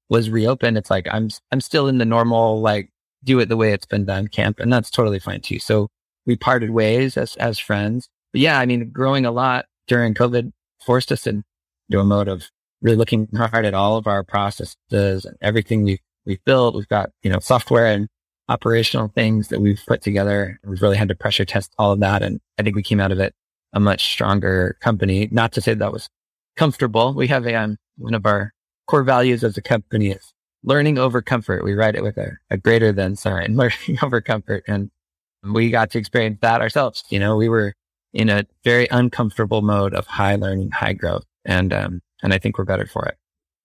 was 0.09 0.31
reopened, 0.31 0.79
it's 0.79 0.90
like 0.90 1.07
I'm 1.11 1.31
I'm 1.51 1.61
still 1.61 1.88
in 1.88 1.99
the 1.99 2.05
normal 2.05 2.61
like 2.61 2.90
do 3.23 3.40
it 3.40 3.49
the 3.49 3.57
way 3.57 3.73
it's 3.73 3.87
been 3.87 4.05
done 4.05 4.29
camp, 4.29 4.61
and 4.61 4.73
that's 4.73 4.90
totally 4.90 5.19
fine 5.19 5.40
too. 5.40 5.59
So 5.59 5.88
we 6.27 6.37
parted 6.37 6.71
ways 6.71 7.17
as 7.17 7.37
as 7.37 7.59
friends. 7.59 8.09
But 8.33 8.40
yeah, 8.40 8.59
I 8.59 8.67
mean, 8.67 8.90
growing 8.90 9.27
a 9.27 9.31
lot 9.31 9.67
during 9.87 10.14
COVID 10.14 10.53
forced 10.85 11.12
us 11.12 11.27
into 11.27 11.45
a 11.93 12.05
mode 12.05 12.29
of 12.29 12.51
really 12.83 12.97
looking 12.97 13.29
hard 13.35 13.64
at 13.64 13.75
all 13.75 13.97
of 13.97 14.07
our 14.07 14.25
processes 14.25 14.77
and 15.25 15.37
everything 15.40 15.85
we've 15.85 16.01
we've 16.27 16.45
built. 16.45 16.75
We've 16.75 16.88
got 16.88 17.11
you 17.23 17.31
know 17.31 17.38
software 17.38 17.87
and 17.87 18.09
operational 18.49 19.09
things 19.09 19.49
that 19.49 19.61
we've 19.61 19.81
put 19.87 20.03
together. 20.03 20.61
We've 20.64 20.83
really 20.83 20.99
had 20.99 21.09
to 21.09 21.14
pressure 21.14 21.45
test 21.45 21.73
all 21.79 21.93
of 21.93 22.01
that, 22.01 22.23
and 22.23 22.40
I 22.59 22.62
think 22.62 22.77
we 22.77 22.83
came 22.83 23.01
out 23.01 23.12
of 23.12 23.21
it 23.21 23.35
a 23.73 23.81
much 23.81 24.05
stronger 24.05 24.77
company. 24.81 25.29
Not 25.33 25.53
to 25.53 25.61
say 25.61 25.75
that 25.75 25.93
was 25.93 26.09
comfortable. 26.57 27.14
We 27.14 27.27
have 27.29 27.47
a 27.47 27.55
um, 27.55 27.77
one 27.97 28.14
of 28.14 28.27
our 28.27 28.53
core 28.87 29.05
values 29.05 29.44
as 29.44 29.57
a 29.57 29.62
company 29.62 30.11
is 30.11 30.33
learning 30.64 30.99
over 30.99 31.23
comfort. 31.23 31.62
We 31.64 31.75
write 31.75 31.94
it 31.94 32.03
with 32.03 32.16
a, 32.16 32.33
a 32.51 32.57
greater 32.57 32.92
than 32.92 33.16
sign, 33.16 33.57
learning 33.57 33.99
over 34.03 34.20
comfort. 34.20 34.64
And 34.66 34.90
we 35.42 35.70
got 35.70 35.90
to 35.90 35.99
experience 35.99 36.38
that 36.40 36.61
ourselves. 36.61 37.05
You 37.11 37.20
know, 37.20 37.37
we 37.37 37.49
were 37.49 37.75
in 38.12 38.31
a 38.31 38.44
very 38.64 38.88
uncomfortable 38.90 39.62
mode 39.62 39.94
of 39.94 40.07
high 40.07 40.37
learning, 40.37 40.70
high 40.70 40.94
growth. 40.94 41.25
And, 41.44 41.73
um, 41.73 42.01
and 42.23 42.33
I 42.33 42.38
think 42.38 42.59
we're 42.59 42.64
better 42.64 42.87
for 42.87 43.05
it. 43.07 43.16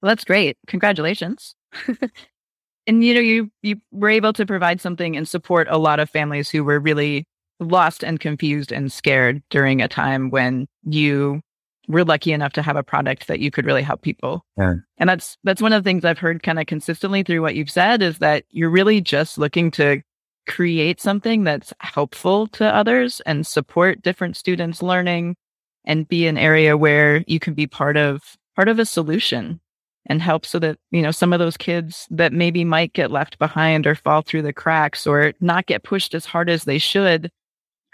Well, 0.01 0.09
that's 0.09 0.25
great. 0.25 0.57
Congratulations. 0.67 1.55
and 2.87 3.03
you 3.03 3.13
know, 3.13 3.19
you, 3.19 3.51
you 3.61 3.77
were 3.91 4.09
able 4.09 4.33
to 4.33 4.45
provide 4.45 4.81
something 4.81 5.15
and 5.15 5.27
support 5.27 5.67
a 5.69 5.77
lot 5.77 5.99
of 5.99 6.09
families 6.09 6.49
who 6.49 6.63
were 6.63 6.79
really 6.79 7.25
lost 7.59 8.03
and 8.03 8.19
confused 8.19 8.71
and 8.71 8.91
scared 8.91 9.43
during 9.49 9.81
a 9.81 9.87
time 9.87 10.29
when 10.29 10.67
you 10.83 11.41
we're 11.89 12.05
lucky 12.05 12.31
enough 12.31 12.53
to 12.53 12.61
have 12.61 12.77
a 12.77 12.83
product 12.83 13.27
that 13.27 13.39
you 13.39 13.49
could 13.49 13.65
really 13.65 13.81
help 13.81 14.03
people. 14.03 14.45
Yeah. 14.57 14.75
And 14.97 15.09
that's 15.09 15.37
that's 15.43 15.61
one 15.61 15.73
of 15.73 15.83
the 15.83 15.89
things 15.89 16.05
I've 16.05 16.19
heard 16.19 16.43
kind 16.43 16.59
of 16.59 16.67
consistently 16.67 17.23
through 17.23 17.41
what 17.41 17.55
you've 17.55 17.71
said 17.71 18.01
is 18.01 18.19
that 18.19 18.45
you're 18.51 18.69
really 18.69 19.01
just 19.01 19.37
looking 19.37 19.71
to 19.71 20.01
create 20.47 21.01
something 21.01 21.43
that's 21.43 21.73
helpful 21.79 22.47
to 22.47 22.65
others 22.65 23.21
and 23.25 23.45
support 23.45 24.01
different 24.01 24.37
students 24.37 24.81
learning 24.81 25.35
and 25.83 26.07
be 26.07 26.27
an 26.27 26.37
area 26.37 26.77
where 26.77 27.23
you 27.27 27.39
can 27.39 27.55
be 27.55 27.67
part 27.67 27.97
of 27.97 28.37
part 28.55 28.69
of 28.69 28.77
a 28.79 28.85
solution 28.85 29.59
and 30.05 30.21
help 30.21 30.45
so 30.45 30.59
that 30.59 30.77
you 30.91 31.01
know 31.01 31.11
some 31.11 31.33
of 31.33 31.39
those 31.39 31.57
kids 31.57 32.07
that 32.11 32.31
maybe 32.31 32.63
might 32.63 32.93
get 32.93 33.11
left 33.11 33.39
behind 33.39 33.87
or 33.87 33.95
fall 33.95 34.21
through 34.21 34.43
the 34.43 34.53
cracks 34.53 35.07
or 35.07 35.33
not 35.41 35.65
get 35.65 35.83
pushed 35.83 36.13
as 36.13 36.25
hard 36.25 36.49
as 36.49 36.65
they 36.65 36.77
should 36.77 37.31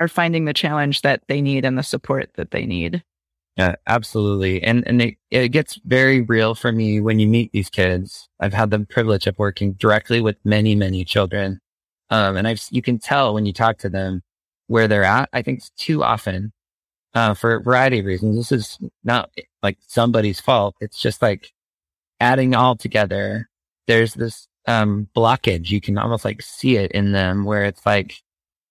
are 0.02 0.10
finding 0.10 0.44
the 0.44 0.54
challenge 0.54 1.02
that 1.02 1.24
they 1.30 1.42
need 1.42 1.64
and 1.64 1.78
the 1.78 1.84
support 1.84 2.30
that 2.36 2.52
they 2.52 2.66
need. 2.66 3.02
Yeah, 3.58 3.76
absolutely. 3.88 4.62
And, 4.64 4.86
and 4.86 5.02
it, 5.02 5.16
it 5.32 5.50
gets 5.50 5.80
very 5.86 6.22
real 6.22 6.56
for 6.56 6.74
me 6.74 7.00
when 7.00 7.20
you 7.20 7.28
meet 7.28 7.54
these 7.54 7.70
kids. 7.70 8.28
I've 8.40 8.54
had 8.54 8.70
the 8.70 8.80
privilege 8.80 9.28
of 9.28 9.40
working 9.40 9.74
directly 9.74 10.20
with 10.20 10.36
many, 10.44 10.76
many 10.76 11.06
children. 11.06 11.62
Um, 12.10 12.36
and 12.36 12.48
I've, 12.48 12.62
you 12.70 12.82
can 12.82 13.00
tell 13.00 13.34
when 13.34 13.46
you 13.46 13.54
talk 13.54 13.78
to 13.80 13.90
them 13.90 14.24
where 14.68 14.90
they're 14.90 15.06
at. 15.06 15.30
I 15.32 15.42
think 15.42 15.64
too 15.78 16.04
often, 16.04 16.52
uh, 17.14 17.34
for 17.34 17.56
a 17.56 17.62
variety 17.62 18.00
of 18.00 18.06
reasons. 18.06 18.36
This 18.36 18.52
is 18.52 18.78
not 19.06 19.30
like 19.64 19.78
somebody's 19.88 20.42
fault. 20.42 20.76
It's 20.82 21.00
just 21.00 21.22
like 21.22 21.54
adding 22.20 22.56
all 22.56 22.76
together. 22.76 23.48
There's 23.88 24.16
this, 24.16 24.48
um, 24.68 25.08
blockage. 25.16 25.70
You 25.70 25.80
can 25.80 25.98
almost 25.98 26.26
like 26.26 26.42
see 26.42 26.76
it 26.76 26.92
in 26.92 27.14
them 27.14 27.46
where 27.46 27.64
it's 27.64 27.86
like, 27.86 28.16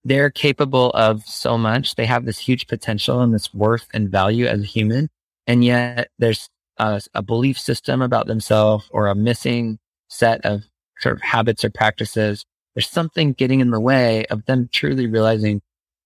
they're 0.05 0.29
capable 0.29 0.91
of 0.91 1.23
so 1.23 1.57
much. 1.57 1.95
They 1.95 2.05
have 2.05 2.25
this 2.25 2.39
huge 2.39 2.67
potential 2.67 3.21
and 3.21 3.33
this 3.33 3.53
worth 3.53 3.87
and 3.93 4.09
value 4.09 4.45
as 4.45 4.61
a 4.61 4.65
human. 4.65 5.09
And 5.47 5.65
yet 5.65 6.09
there's 6.17 6.49
a, 6.77 7.01
a 7.13 7.21
belief 7.21 7.59
system 7.59 8.01
about 8.01 8.27
themselves 8.27 8.87
or 8.91 9.07
a 9.07 9.15
missing 9.15 9.79
set 10.07 10.45
of 10.45 10.63
sort 10.99 11.15
of 11.15 11.21
habits 11.21 11.65
or 11.65 11.69
practices 11.69 12.45
there's 12.75 12.89
something 12.89 13.33
getting 13.33 13.61
in 13.61 13.71
the 13.71 13.79
way 13.79 14.25
of 14.25 14.45
them 14.45 14.69
truly 14.71 15.07
realizing 15.07 15.61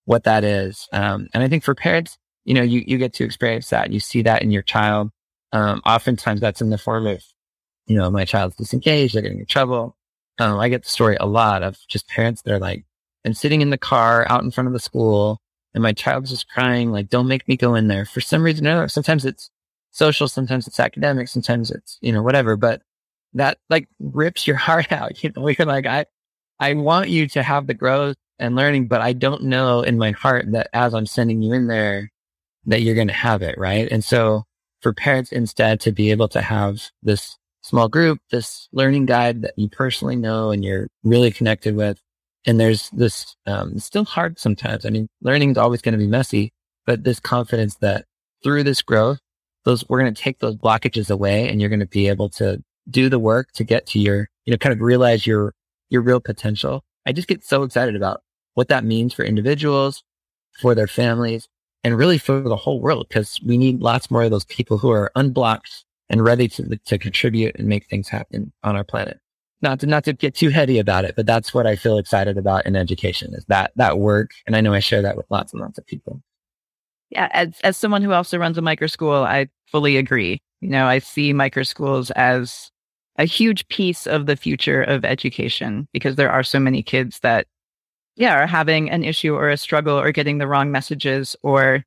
what 0.05 0.23
that 0.23 0.43
is. 0.43 0.87
Um, 0.93 1.27
and 1.33 1.43
I 1.43 1.49
think 1.49 1.63
for 1.63 1.75
parents, 1.75 2.17
you 2.45 2.53
know, 2.53 2.61
you, 2.61 2.83
you 2.85 2.97
get 2.97 3.13
to 3.15 3.25
experience 3.25 3.69
that. 3.69 3.91
You 3.91 3.99
see 3.99 4.21
that 4.21 4.41
in 4.43 4.51
your 4.51 4.61
child. 4.61 5.09
Um, 5.51 5.81
oftentimes 5.85 6.39
that's 6.39 6.61
in 6.61 6.69
the 6.69 6.77
form 6.77 7.07
of, 7.07 7.23
you 7.87 7.97
know, 7.97 8.09
my 8.11 8.23
child's 8.23 8.55
disengaged, 8.55 9.15
they're 9.15 9.23
getting 9.23 9.39
in 9.39 9.45
trouble. 9.47 9.97
Um, 10.39 10.59
I 10.59 10.69
get 10.69 10.83
the 10.83 10.89
story 10.89 11.17
a 11.19 11.25
lot 11.25 11.63
of 11.63 11.77
just 11.87 12.07
parents 12.07 12.43
that 12.43 12.53
are 12.53 12.59
like, 12.59 12.85
Sitting 13.33 13.61
in 13.61 13.69
the 13.69 13.77
car 13.77 14.25
out 14.29 14.43
in 14.43 14.51
front 14.51 14.67
of 14.67 14.73
the 14.73 14.79
school 14.79 15.39
and 15.73 15.83
my 15.83 15.93
child's 15.93 16.31
just 16.31 16.49
crying, 16.49 16.91
like, 16.91 17.09
don't 17.09 17.27
make 17.27 17.47
me 17.47 17.55
go 17.57 17.75
in 17.75 17.87
there 17.87 18.05
for 18.05 18.21
some 18.21 18.43
reason 18.43 18.67
or 18.67 18.71
another. 18.71 18.87
Sometimes 18.87 19.25
it's 19.25 19.49
social, 19.91 20.27
sometimes 20.27 20.67
it's 20.67 20.79
academic, 20.79 21.27
sometimes 21.27 21.71
it's, 21.71 21.97
you 22.01 22.11
know, 22.11 22.23
whatever, 22.23 22.55
but 22.55 22.81
that 23.33 23.59
like 23.69 23.87
rips 23.99 24.47
your 24.47 24.55
heart 24.67 24.91
out. 24.91 25.23
You 25.23 25.31
know, 25.35 25.47
you're 25.47 25.67
like, 25.67 25.85
I, 25.85 26.05
I 26.59 26.73
want 26.73 27.09
you 27.09 27.27
to 27.29 27.43
have 27.43 27.67
the 27.67 27.73
growth 27.73 28.17
and 28.39 28.55
learning, 28.55 28.87
but 28.87 29.01
I 29.01 29.13
don't 29.13 29.43
know 29.43 29.81
in 29.81 29.97
my 29.97 30.11
heart 30.11 30.51
that 30.51 30.69
as 30.73 30.93
I'm 30.93 31.05
sending 31.05 31.41
you 31.41 31.53
in 31.53 31.67
there, 31.67 32.11
that 32.65 32.81
you're 32.81 32.95
going 32.95 33.07
to 33.07 33.13
have 33.13 33.41
it. 33.41 33.57
Right. 33.57 33.87
And 33.91 34.03
so 34.03 34.43
for 34.81 34.93
parents 34.93 35.31
instead 35.31 35.79
to 35.81 35.91
be 35.91 36.11
able 36.11 36.27
to 36.29 36.41
have 36.41 36.89
this 37.03 37.37
small 37.61 37.87
group, 37.87 38.19
this 38.31 38.67
learning 38.71 39.05
guide 39.05 39.41
that 39.41 39.53
you 39.57 39.69
personally 39.69 40.15
know 40.15 40.51
and 40.51 40.63
you're 40.63 40.87
really 41.03 41.31
connected 41.31 41.75
with. 41.75 42.01
And 42.45 42.59
there's 42.59 42.89
this, 42.91 43.35
um, 43.45 43.73
it's 43.75 43.85
still 43.85 44.05
hard 44.05 44.39
sometimes. 44.39 44.85
I 44.85 44.89
mean, 44.89 45.07
learning 45.21 45.51
is 45.51 45.57
always 45.57 45.81
going 45.81 45.93
to 45.93 45.97
be 45.97 46.07
messy, 46.07 46.51
but 46.85 47.03
this 47.03 47.19
confidence 47.19 47.75
that 47.81 48.05
through 48.43 48.63
this 48.63 48.81
growth, 48.81 49.19
those, 49.65 49.87
we're 49.89 49.99
going 49.99 50.13
to 50.13 50.21
take 50.21 50.39
those 50.39 50.55
blockages 50.55 51.11
away 51.11 51.49
and 51.49 51.59
you're 51.59 51.69
going 51.69 51.81
to 51.81 51.85
be 51.85 52.07
able 52.07 52.29
to 52.29 52.63
do 52.89 53.09
the 53.09 53.19
work 53.19 53.51
to 53.53 53.63
get 53.63 53.85
to 53.87 53.99
your, 53.99 54.29
you 54.45 54.51
know, 54.51 54.57
kind 54.57 54.73
of 54.73 54.81
realize 54.81 55.27
your, 55.27 55.53
your 55.89 56.01
real 56.01 56.19
potential. 56.19 56.83
I 57.05 57.11
just 57.11 57.27
get 57.27 57.43
so 57.43 57.63
excited 57.63 57.95
about 57.95 58.21
what 58.53 58.69
that 58.69 58.85
means 58.85 59.13
for 59.13 59.23
individuals, 59.23 60.03
for 60.59 60.73
their 60.73 60.87
families, 60.87 61.47
and 61.83 61.97
really 61.97 62.17
for 62.17 62.39
the 62.41 62.55
whole 62.55 62.81
world 62.81 63.07
because 63.09 63.39
we 63.45 63.57
need 63.57 63.81
lots 63.81 64.11
more 64.11 64.23
of 64.23 64.31
those 64.31 64.45
people 64.45 64.77
who 64.77 64.91
are 64.91 65.11
unblocked 65.15 65.85
and 66.09 66.23
ready 66.23 66.47
to, 66.47 66.77
to 66.85 66.97
contribute 66.97 67.55
and 67.55 67.67
make 67.67 67.87
things 67.87 68.09
happen 68.09 68.51
on 68.63 68.75
our 68.75 68.83
planet. 68.83 69.19
Not 69.61 69.81
to, 69.81 69.87
not 69.87 70.05
to 70.05 70.13
get 70.13 70.35
too 70.35 70.49
heady 70.49 70.79
about 70.79 71.03
it, 71.03 71.15
but 71.15 71.25
that's 71.25 71.53
what 71.53 71.67
I 71.67 71.75
feel 71.75 71.97
excited 71.97 72.37
about 72.37 72.65
in 72.65 72.75
education 72.75 73.33
is 73.33 73.43
that, 73.45 73.71
that 73.75 73.99
work. 73.99 74.31
And 74.47 74.55
I 74.55 74.61
know 74.61 74.73
I 74.73 74.79
share 74.79 75.01
that 75.01 75.17
with 75.17 75.25
lots 75.29 75.51
and 75.51 75.61
lots 75.61 75.77
of 75.77 75.85
people. 75.85 76.21
Yeah. 77.09 77.27
As, 77.31 77.59
as 77.63 77.75
someone 77.75 78.01
who 78.01 78.13
also 78.13 78.37
runs 78.37 78.57
a 78.57 78.61
micro 78.61 78.87
school, 78.87 79.23
I 79.23 79.49
fully 79.65 79.97
agree. 79.97 80.41
You 80.61 80.69
know, 80.69 80.85
I 80.85 80.99
see 80.99 81.33
micro 81.33 81.63
schools 81.63 82.09
as 82.11 82.71
a 83.17 83.25
huge 83.25 83.67
piece 83.67 84.07
of 84.07 84.27
the 84.27 84.37
future 84.37 84.81
of 84.81 85.03
education 85.03 85.87
because 85.91 86.15
there 86.15 86.31
are 86.31 86.43
so 86.43 86.59
many 86.59 86.81
kids 86.81 87.19
that 87.19 87.47
yeah, 88.19 88.35
are 88.35 88.47
having 88.47 88.89
an 88.89 89.03
issue 89.03 89.33
or 89.33 89.49
a 89.49 89.57
struggle 89.57 89.97
or 89.97 90.11
getting 90.11 90.37
the 90.37 90.47
wrong 90.47 90.71
messages 90.71 91.37
or, 91.41 91.85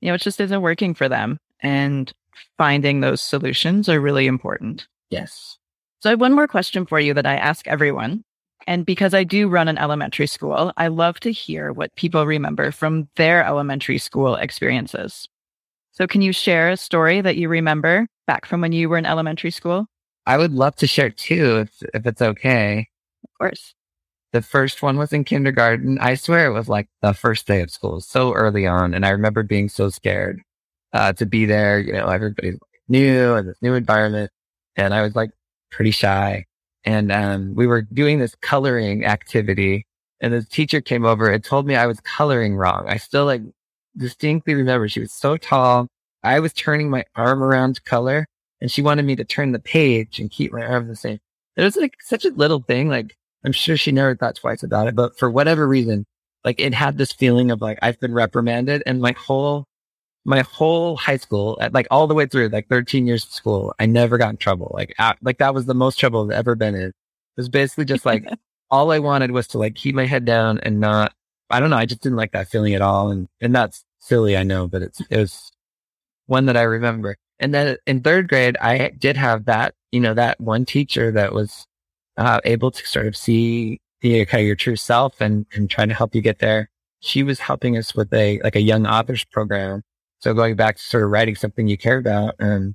you 0.00 0.08
know, 0.08 0.14
it 0.14 0.22
just 0.22 0.40
isn't 0.40 0.62
working 0.62 0.94
for 0.94 1.10
them. 1.10 1.38
And 1.60 2.10
finding 2.56 3.00
those 3.00 3.20
solutions 3.20 3.88
are 3.88 4.00
really 4.00 4.26
important. 4.26 4.88
Yes. 5.10 5.58
So 6.04 6.10
I 6.10 6.12
have 6.12 6.20
one 6.20 6.34
more 6.34 6.46
question 6.46 6.84
for 6.84 7.00
you 7.00 7.14
that 7.14 7.24
I 7.24 7.36
ask 7.36 7.66
everyone. 7.66 8.24
And 8.66 8.84
because 8.84 9.14
I 9.14 9.24
do 9.24 9.48
run 9.48 9.68
an 9.68 9.78
elementary 9.78 10.26
school, 10.26 10.70
I 10.76 10.88
love 10.88 11.18
to 11.20 11.32
hear 11.32 11.72
what 11.72 11.96
people 11.96 12.26
remember 12.26 12.72
from 12.72 13.08
their 13.16 13.42
elementary 13.42 13.96
school 13.96 14.34
experiences. 14.34 15.26
So 15.92 16.06
can 16.06 16.20
you 16.20 16.30
share 16.30 16.68
a 16.68 16.76
story 16.76 17.22
that 17.22 17.38
you 17.38 17.48
remember 17.48 18.06
back 18.26 18.44
from 18.44 18.60
when 18.60 18.72
you 18.72 18.90
were 18.90 18.98
in 18.98 19.06
elementary 19.06 19.50
school? 19.50 19.86
I 20.26 20.36
would 20.36 20.52
love 20.52 20.76
to 20.76 20.86
share 20.86 21.08
two 21.08 21.60
if, 21.60 21.82
if 21.94 22.04
it's 22.04 22.20
okay. 22.20 22.86
Of 23.24 23.38
course. 23.38 23.74
The 24.32 24.42
first 24.42 24.82
one 24.82 24.98
was 24.98 25.10
in 25.14 25.24
kindergarten. 25.24 25.98
I 26.00 26.16
swear 26.16 26.44
it 26.44 26.52
was 26.52 26.68
like 26.68 26.90
the 27.00 27.14
first 27.14 27.46
day 27.46 27.62
of 27.62 27.70
school, 27.70 28.02
so 28.02 28.34
early 28.34 28.66
on. 28.66 28.92
And 28.92 29.06
I 29.06 29.08
remember 29.08 29.42
being 29.42 29.70
so 29.70 29.88
scared 29.88 30.42
uh, 30.92 31.14
to 31.14 31.24
be 31.24 31.46
there. 31.46 31.80
You 31.80 31.94
know, 31.94 32.08
everybody's 32.08 32.58
new 32.90 33.36
and 33.36 33.48
this 33.48 33.62
new 33.62 33.72
environment. 33.72 34.30
And 34.76 34.92
I 34.92 35.00
was 35.00 35.16
like 35.16 35.30
pretty 35.74 35.90
shy. 35.90 36.44
And 36.84 37.10
um, 37.10 37.54
we 37.54 37.66
were 37.66 37.82
doing 37.82 38.18
this 38.18 38.34
coloring 38.36 39.04
activity. 39.04 39.86
And 40.20 40.32
the 40.32 40.42
teacher 40.42 40.80
came 40.80 41.04
over 41.04 41.30
and 41.30 41.42
told 41.42 41.66
me 41.66 41.74
I 41.74 41.86
was 41.86 42.00
coloring 42.00 42.56
wrong. 42.56 42.86
I 42.88 42.96
still 42.96 43.24
like 43.24 43.42
distinctly 43.96 44.54
remember 44.54 44.88
she 44.88 45.00
was 45.00 45.12
so 45.12 45.36
tall. 45.36 45.88
I 46.22 46.40
was 46.40 46.52
turning 46.52 46.88
my 46.88 47.04
arm 47.14 47.42
around 47.42 47.76
to 47.76 47.82
color 47.82 48.26
and 48.60 48.70
she 48.70 48.82
wanted 48.82 49.04
me 49.04 49.16
to 49.16 49.24
turn 49.24 49.52
the 49.52 49.58
page 49.58 50.18
and 50.18 50.30
keep 50.30 50.52
my 50.52 50.64
arm 50.64 50.88
the 50.88 50.96
same. 50.96 51.18
It 51.56 51.62
was 51.62 51.76
like 51.76 51.96
such 52.00 52.24
a 52.24 52.30
little 52.30 52.60
thing. 52.60 52.88
Like 52.88 53.16
I'm 53.44 53.52
sure 53.52 53.76
she 53.76 53.92
never 53.92 54.14
thought 54.14 54.36
twice 54.36 54.62
about 54.62 54.86
it, 54.86 54.94
but 54.94 55.18
for 55.18 55.30
whatever 55.30 55.68
reason, 55.68 56.06
like 56.44 56.60
it 56.60 56.74
had 56.74 56.96
this 56.96 57.12
feeling 57.12 57.50
of 57.50 57.60
like 57.60 57.78
I've 57.82 58.00
been 58.00 58.14
reprimanded 58.14 58.82
and 58.86 59.00
my 59.00 59.12
whole 59.12 59.66
my 60.24 60.40
whole 60.40 60.96
high 60.96 61.16
school, 61.16 61.58
at 61.60 61.74
like 61.74 61.86
all 61.90 62.06
the 62.06 62.14
way 62.14 62.26
through, 62.26 62.48
like 62.48 62.68
13 62.68 63.06
years 63.06 63.24
of 63.24 63.30
school, 63.30 63.74
I 63.78 63.86
never 63.86 64.18
got 64.18 64.30
in 64.30 64.36
trouble. 64.36 64.70
Like, 64.74 64.94
like 65.22 65.38
that 65.38 65.54
was 65.54 65.66
the 65.66 65.74
most 65.74 65.98
trouble 65.98 66.24
I've 66.24 66.38
ever 66.38 66.54
been 66.54 66.74
in. 66.74 66.88
It 66.88 66.94
was 67.36 67.48
basically 67.48 67.84
just 67.84 68.06
like 68.06 68.26
all 68.70 68.90
I 68.90 68.98
wanted 68.98 69.30
was 69.30 69.46
to 69.48 69.58
like 69.58 69.74
keep 69.74 69.94
my 69.94 70.06
head 70.06 70.24
down 70.24 70.58
and 70.60 70.80
not. 70.80 71.12
I 71.50 71.60
don't 71.60 71.70
know. 71.70 71.76
I 71.76 71.86
just 71.86 72.00
didn't 72.00 72.16
like 72.16 72.32
that 72.32 72.48
feeling 72.48 72.74
at 72.74 72.82
all, 72.82 73.10
and 73.10 73.28
and 73.40 73.54
that's 73.54 73.84
silly, 74.00 74.36
I 74.36 74.42
know, 74.42 74.66
but 74.66 74.82
it's 74.82 75.00
it 75.10 75.18
was 75.18 75.52
one 76.26 76.46
that 76.46 76.56
I 76.56 76.62
remember. 76.62 77.16
And 77.40 77.52
then 77.54 77.76
in 77.86 78.00
third 78.00 78.28
grade, 78.28 78.56
I 78.60 78.90
did 78.98 79.16
have 79.16 79.46
that, 79.46 79.74
you 79.92 80.00
know, 80.00 80.14
that 80.14 80.40
one 80.40 80.64
teacher 80.64 81.10
that 81.12 81.32
was 81.32 81.66
uh, 82.16 82.40
able 82.44 82.70
to 82.70 82.86
sort 82.86 83.06
of 83.06 83.16
see 83.16 83.80
the 84.00 84.24
kind 84.26 84.42
of 84.42 84.46
your 84.46 84.56
true 84.56 84.76
self 84.76 85.20
and, 85.20 85.46
and 85.52 85.68
trying 85.68 85.88
to 85.88 85.94
help 85.94 86.14
you 86.14 86.22
get 86.22 86.38
there. 86.38 86.70
She 87.00 87.22
was 87.22 87.40
helping 87.40 87.76
us 87.76 87.94
with 87.94 88.12
a, 88.12 88.40
like 88.42 88.56
a 88.56 88.60
young 88.60 88.86
authors 88.86 89.24
program. 89.24 89.82
So 90.24 90.32
going 90.32 90.56
back 90.56 90.76
to 90.76 90.82
sort 90.82 91.04
of 91.04 91.10
writing 91.10 91.34
something 91.34 91.68
you 91.68 91.76
care 91.76 91.98
about, 91.98 92.36
and 92.38 92.74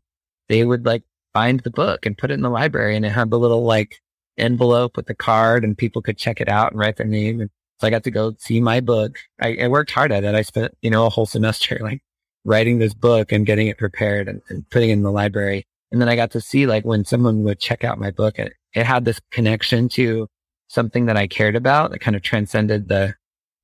they 0.49 0.63
would 0.63 0.85
like 0.85 1.01
find 1.33 1.59
the 1.61 1.71
book 1.71 2.05
and 2.05 2.15
put 2.15 2.29
it 2.29 2.35
in 2.35 2.41
the 2.41 2.49
library 2.49 2.95
and 2.95 3.03
it 3.03 3.09
had 3.09 3.31
the 3.31 3.39
little 3.39 3.63
like 3.63 3.95
envelope 4.37 4.95
with 4.95 5.07
the 5.07 5.15
card 5.15 5.63
and 5.63 5.75
people 5.75 5.99
could 5.99 6.15
check 6.15 6.39
it 6.39 6.47
out 6.47 6.71
and 6.71 6.79
write 6.79 6.97
their 6.97 7.07
name. 7.07 7.41
And 7.41 7.49
so 7.79 7.87
I 7.87 7.89
got 7.89 8.03
to 8.03 8.11
go 8.11 8.35
see 8.37 8.61
my 8.61 8.81
book. 8.81 9.17
I, 9.41 9.57
I 9.63 9.67
worked 9.67 9.89
hard 9.89 10.11
at 10.11 10.23
it. 10.23 10.35
I 10.35 10.43
spent, 10.43 10.77
you 10.83 10.91
know, 10.91 11.07
a 11.07 11.09
whole 11.09 11.25
semester 11.37 11.79
like 11.81 12.03
writing 12.45 12.77
this 12.77 12.93
book 12.93 13.31
and 13.31 13.47
getting 13.47 13.65
it 13.65 13.79
prepared 13.79 14.27
and, 14.27 14.43
and 14.49 14.69
putting 14.69 14.91
it 14.91 14.93
in 14.93 15.01
the 15.01 15.11
library. 15.11 15.65
And 15.91 15.99
then 15.99 16.07
I 16.07 16.15
got 16.15 16.29
to 16.31 16.41
see 16.41 16.67
like 16.67 16.85
when 16.85 17.03
someone 17.03 17.41
would 17.45 17.59
check 17.59 17.83
out 17.83 17.97
my 17.97 18.11
book, 18.11 18.37
it, 18.37 18.53
it 18.75 18.85
had 18.85 19.05
this 19.05 19.19
connection 19.31 19.89
to 19.89 20.27
something 20.67 21.07
that 21.07 21.17
I 21.17 21.25
cared 21.25 21.55
about 21.55 21.89
that 21.89 21.99
kind 21.99 22.15
of 22.15 22.21
transcended 22.21 22.89
the, 22.89 23.15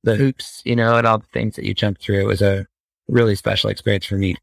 the 0.02 0.16
hoops, 0.16 0.60
you 0.64 0.74
know, 0.74 0.96
and 0.96 1.06
all 1.06 1.18
the 1.18 1.26
things 1.32 1.54
that 1.54 1.64
you 1.64 1.72
jump 1.72 2.00
through. 2.00 2.18
It 2.18 2.26
was 2.26 2.42
a 2.42 2.66
really 3.08 3.34
special 3.34 3.70
experience 3.70 4.06
for 4.06 4.16
me. 4.16 4.36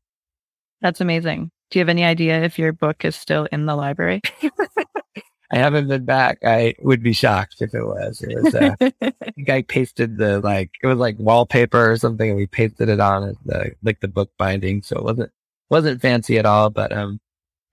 That's 0.81 1.01
amazing. 1.01 1.51
Do 1.69 1.79
you 1.79 1.81
have 1.81 1.89
any 1.89 2.03
idea 2.03 2.43
if 2.43 2.59
your 2.59 2.73
book 2.73 3.05
is 3.05 3.15
still 3.15 3.47
in 3.51 3.65
the 3.65 3.75
library? 3.75 4.21
I 5.51 5.57
haven't 5.57 5.87
been 5.87 6.05
back. 6.05 6.39
I 6.43 6.73
would 6.79 7.03
be 7.03 7.13
shocked 7.13 7.57
if 7.61 7.75
it 7.75 7.83
was. 7.83 8.21
It 8.21 8.41
was. 8.41 8.55
Uh, 8.55 8.75
I 8.79 9.11
think 9.35 9.49
I 9.49 9.61
pasted 9.61 10.17
the 10.17 10.39
like 10.39 10.71
it 10.81 10.87
was 10.87 10.97
like 10.97 11.15
wallpaper 11.19 11.91
or 11.91 11.97
something, 11.97 12.27
and 12.27 12.37
we 12.37 12.47
pasted 12.47 12.89
it 12.89 12.99
on 12.99 13.35
the 13.45 13.71
like 13.83 13.99
the 13.99 14.07
book 14.07 14.31
binding. 14.37 14.81
So 14.81 14.97
it 14.97 15.03
wasn't 15.03 15.31
wasn't 15.69 16.01
fancy 16.01 16.39
at 16.39 16.47
all. 16.47 16.71
But 16.71 16.91
um, 16.91 17.19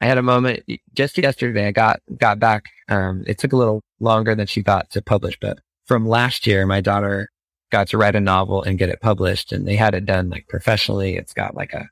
I 0.01 0.07
had 0.07 0.19
a 0.19 0.23
moment 0.23 0.63
just 0.95 1.19
yesterday. 1.19 1.69
I 1.69 1.73
got, 1.73 2.01
got 2.17 2.39
back. 2.39 2.65
Um, 2.89 3.25
it 3.27 3.39
took 3.39 3.53
a 3.53 3.57
little 3.57 3.83
longer 3.99 4.35
than 4.35 4.47
she 4.47 4.63
thought 4.63 4.91
to 4.91 5.03
publish, 5.03 5.39
but 5.41 5.59
from 5.87 6.07
last 6.07 6.47
year, 6.47 6.67
my 6.67 6.81
daughter 6.81 7.29
got 7.71 7.89
to 7.89 7.99
write 7.99 8.17
a 8.17 8.21
novel 8.21 8.63
and 8.63 8.79
get 8.79 8.89
it 8.89 9.01
published 9.01 9.53
and 9.53 9.67
they 9.67 9.77
had 9.77 9.95
it 9.95 10.05
done 10.05 10.29
like 10.29 10.47
professionally. 10.49 11.17
It's 11.17 11.33
got 11.33 11.55
like 11.55 11.73
a 11.73 11.89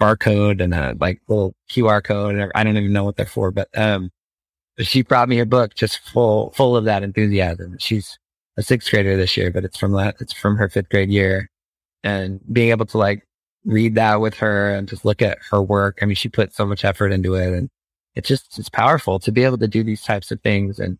barcode 0.00 0.60
and 0.62 0.74
a 0.74 0.94
like 1.00 1.20
little 1.28 1.54
QR 1.70 2.02
code. 2.02 2.34
And 2.34 2.52
I 2.54 2.64
don't 2.64 2.76
even 2.76 2.92
know 2.92 3.04
what 3.04 3.16
they're 3.16 3.26
for, 3.26 3.50
but, 3.50 3.68
um, 3.76 4.10
she 4.78 5.02
brought 5.02 5.28
me 5.28 5.36
her 5.36 5.44
book 5.44 5.74
just 5.74 6.00
full, 6.00 6.50
full 6.52 6.76
of 6.76 6.84
that 6.84 7.02
enthusiasm. 7.02 7.76
She's 7.78 8.18
a 8.56 8.62
sixth 8.62 8.90
grader 8.90 9.16
this 9.16 9.36
year, 9.36 9.50
but 9.50 9.64
it's 9.64 9.76
from 9.76 9.92
that, 9.92 10.16
it's 10.20 10.32
from 10.32 10.56
her 10.56 10.68
fifth 10.68 10.88
grade 10.88 11.10
year 11.10 11.50
and 12.02 12.40
being 12.52 12.70
able 12.70 12.86
to 12.86 12.98
like 12.98 13.26
read 13.64 13.94
that 13.94 14.20
with 14.20 14.34
her 14.34 14.74
and 14.74 14.88
just 14.88 15.04
look 15.04 15.22
at 15.22 15.38
her 15.50 15.62
work. 15.62 15.98
I 16.02 16.06
mean, 16.06 16.16
she 16.16 16.28
put 16.28 16.54
so 16.54 16.66
much 16.66 16.84
effort 16.84 17.12
into 17.12 17.34
it 17.34 17.52
and 17.52 17.70
it's 18.14 18.28
just, 18.28 18.58
it's 18.58 18.68
powerful 18.68 19.18
to 19.20 19.32
be 19.32 19.44
able 19.44 19.58
to 19.58 19.68
do 19.68 19.84
these 19.84 20.02
types 20.02 20.30
of 20.30 20.40
things. 20.40 20.78
And, 20.78 20.98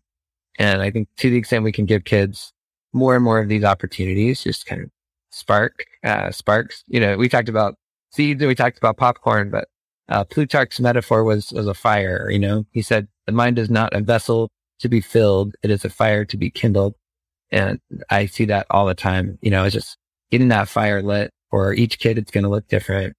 and 0.57 0.81
I 0.81 0.91
think 0.91 1.09
to 1.17 1.29
the 1.29 1.37
extent 1.37 1.63
we 1.63 1.71
can 1.71 1.85
give 1.85 2.05
kids 2.05 2.52
more 2.93 3.15
and 3.15 3.23
more 3.23 3.39
of 3.39 3.49
these 3.49 3.63
opportunities, 3.63 4.43
just 4.43 4.65
kind 4.65 4.81
of 4.83 4.89
spark, 5.31 5.85
uh, 6.03 6.31
sparks, 6.31 6.83
you 6.87 6.99
know, 6.99 7.17
we 7.17 7.27
talked 7.27 7.49
about 7.49 7.75
seeds 8.11 8.41
and 8.41 8.47
we 8.47 8.55
talked 8.55 8.77
about 8.77 8.97
popcorn, 8.97 9.49
but, 9.49 9.67
uh, 10.09 10.23
Plutarch's 10.23 10.79
metaphor 10.79 11.23
was, 11.23 11.51
was 11.51 11.67
a 11.67 11.73
fire, 11.73 12.29
you 12.29 12.39
know, 12.39 12.65
he 12.71 12.81
said 12.81 13.07
the 13.25 13.31
mind 13.31 13.57
is 13.57 13.69
not 13.69 13.93
a 13.93 14.01
vessel 14.01 14.49
to 14.83 14.89
be 14.89 15.01
filled. 15.01 15.55
It 15.63 15.71
is 15.71 15.83
a 15.85 15.89
fire 15.89 16.25
to 16.25 16.37
be 16.37 16.49
kindled. 16.49 16.93
And 17.51 17.79
I 18.09 18.25
see 18.25 18.45
that 18.45 18.67
all 18.69 18.85
the 18.85 18.93
time, 18.93 19.39
you 19.41 19.49
know, 19.49 19.63
it's 19.63 19.73
just 19.73 19.97
getting 20.29 20.49
that 20.49 20.67
fire 20.67 21.01
lit 21.01 21.31
for 21.49 21.73
each 21.73 21.99
kid, 21.99 22.17
it's 22.17 22.31
going 22.31 22.43
to 22.43 22.49
look 22.49 22.67
different 22.67 23.15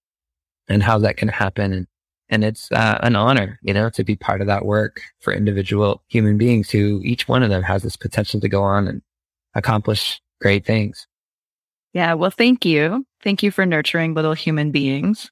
and 0.69 0.83
how 0.83 0.99
that 0.99 1.17
can 1.17 1.29
happen. 1.29 1.73
And, 1.73 1.87
and 2.29 2.45
it's 2.45 2.71
uh, 2.73 2.99
an 3.03 3.17
honor, 3.17 3.59
you 3.63 3.73
know, 3.73 3.89
to 3.91 4.05
be 4.05 4.17
part 4.17 4.41
of 4.41 4.47
that 4.47 4.65
work 4.65 5.01
for 5.21 5.33
individual 5.33 6.03
human 6.09 6.37
beings 6.37 6.71
who 6.71 7.01
each 7.05 7.29
one 7.29 7.43
of 7.43 7.51
them 7.51 7.63
has 7.63 7.83
this 7.83 7.97
potential 7.97 8.41
to 8.41 8.49
go 8.49 8.63
on 8.63 8.89
and, 8.89 9.03
accomplish 9.55 10.21
great 10.41 10.67
things. 10.67 11.07
Yeah. 11.93 12.15
Well, 12.15 12.31
thank 12.31 12.65
you. 12.65 13.07
Thank 13.23 13.43
you 13.43 13.51
for 13.51 13.65
nurturing 13.65 14.15
little 14.15 14.35
human 14.35 14.71
beings 14.71 15.31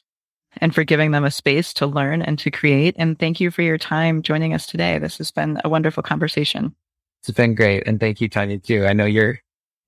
and 0.59 0.75
for 0.75 0.85
giving 0.85 1.11
them 1.11 1.25
a 1.25 1.31
space 1.31 1.73
to 1.75 1.87
learn 1.87 2.23
and 2.23 2.39
to 2.39 2.51
create. 2.51 2.95
And 2.99 3.19
thank 3.19 3.41
you 3.41 3.51
for 3.51 3.63
your 3.63 3.79
time 3.79 4.23
joining 4.23 4.55
us 4.55 4.67
today. 4.67 4.99
This 4.99 5.19
has 5.19 5.31
been 5.31 5.61
a 5.65 5.69
wonderful 5.69 6.03
conversation. 6.03 6.75
It's 7.21 7.31
been 7.31 7.55
great. 7.55 7.87
And 7.87 8.01
thank 8.01 8.21
you, 8.21 8.29
Tanya, 8.29 8.59
too. 8.59 8.87
I 8.87 8.93
know 8.93 9.05
you're 9.05 9.39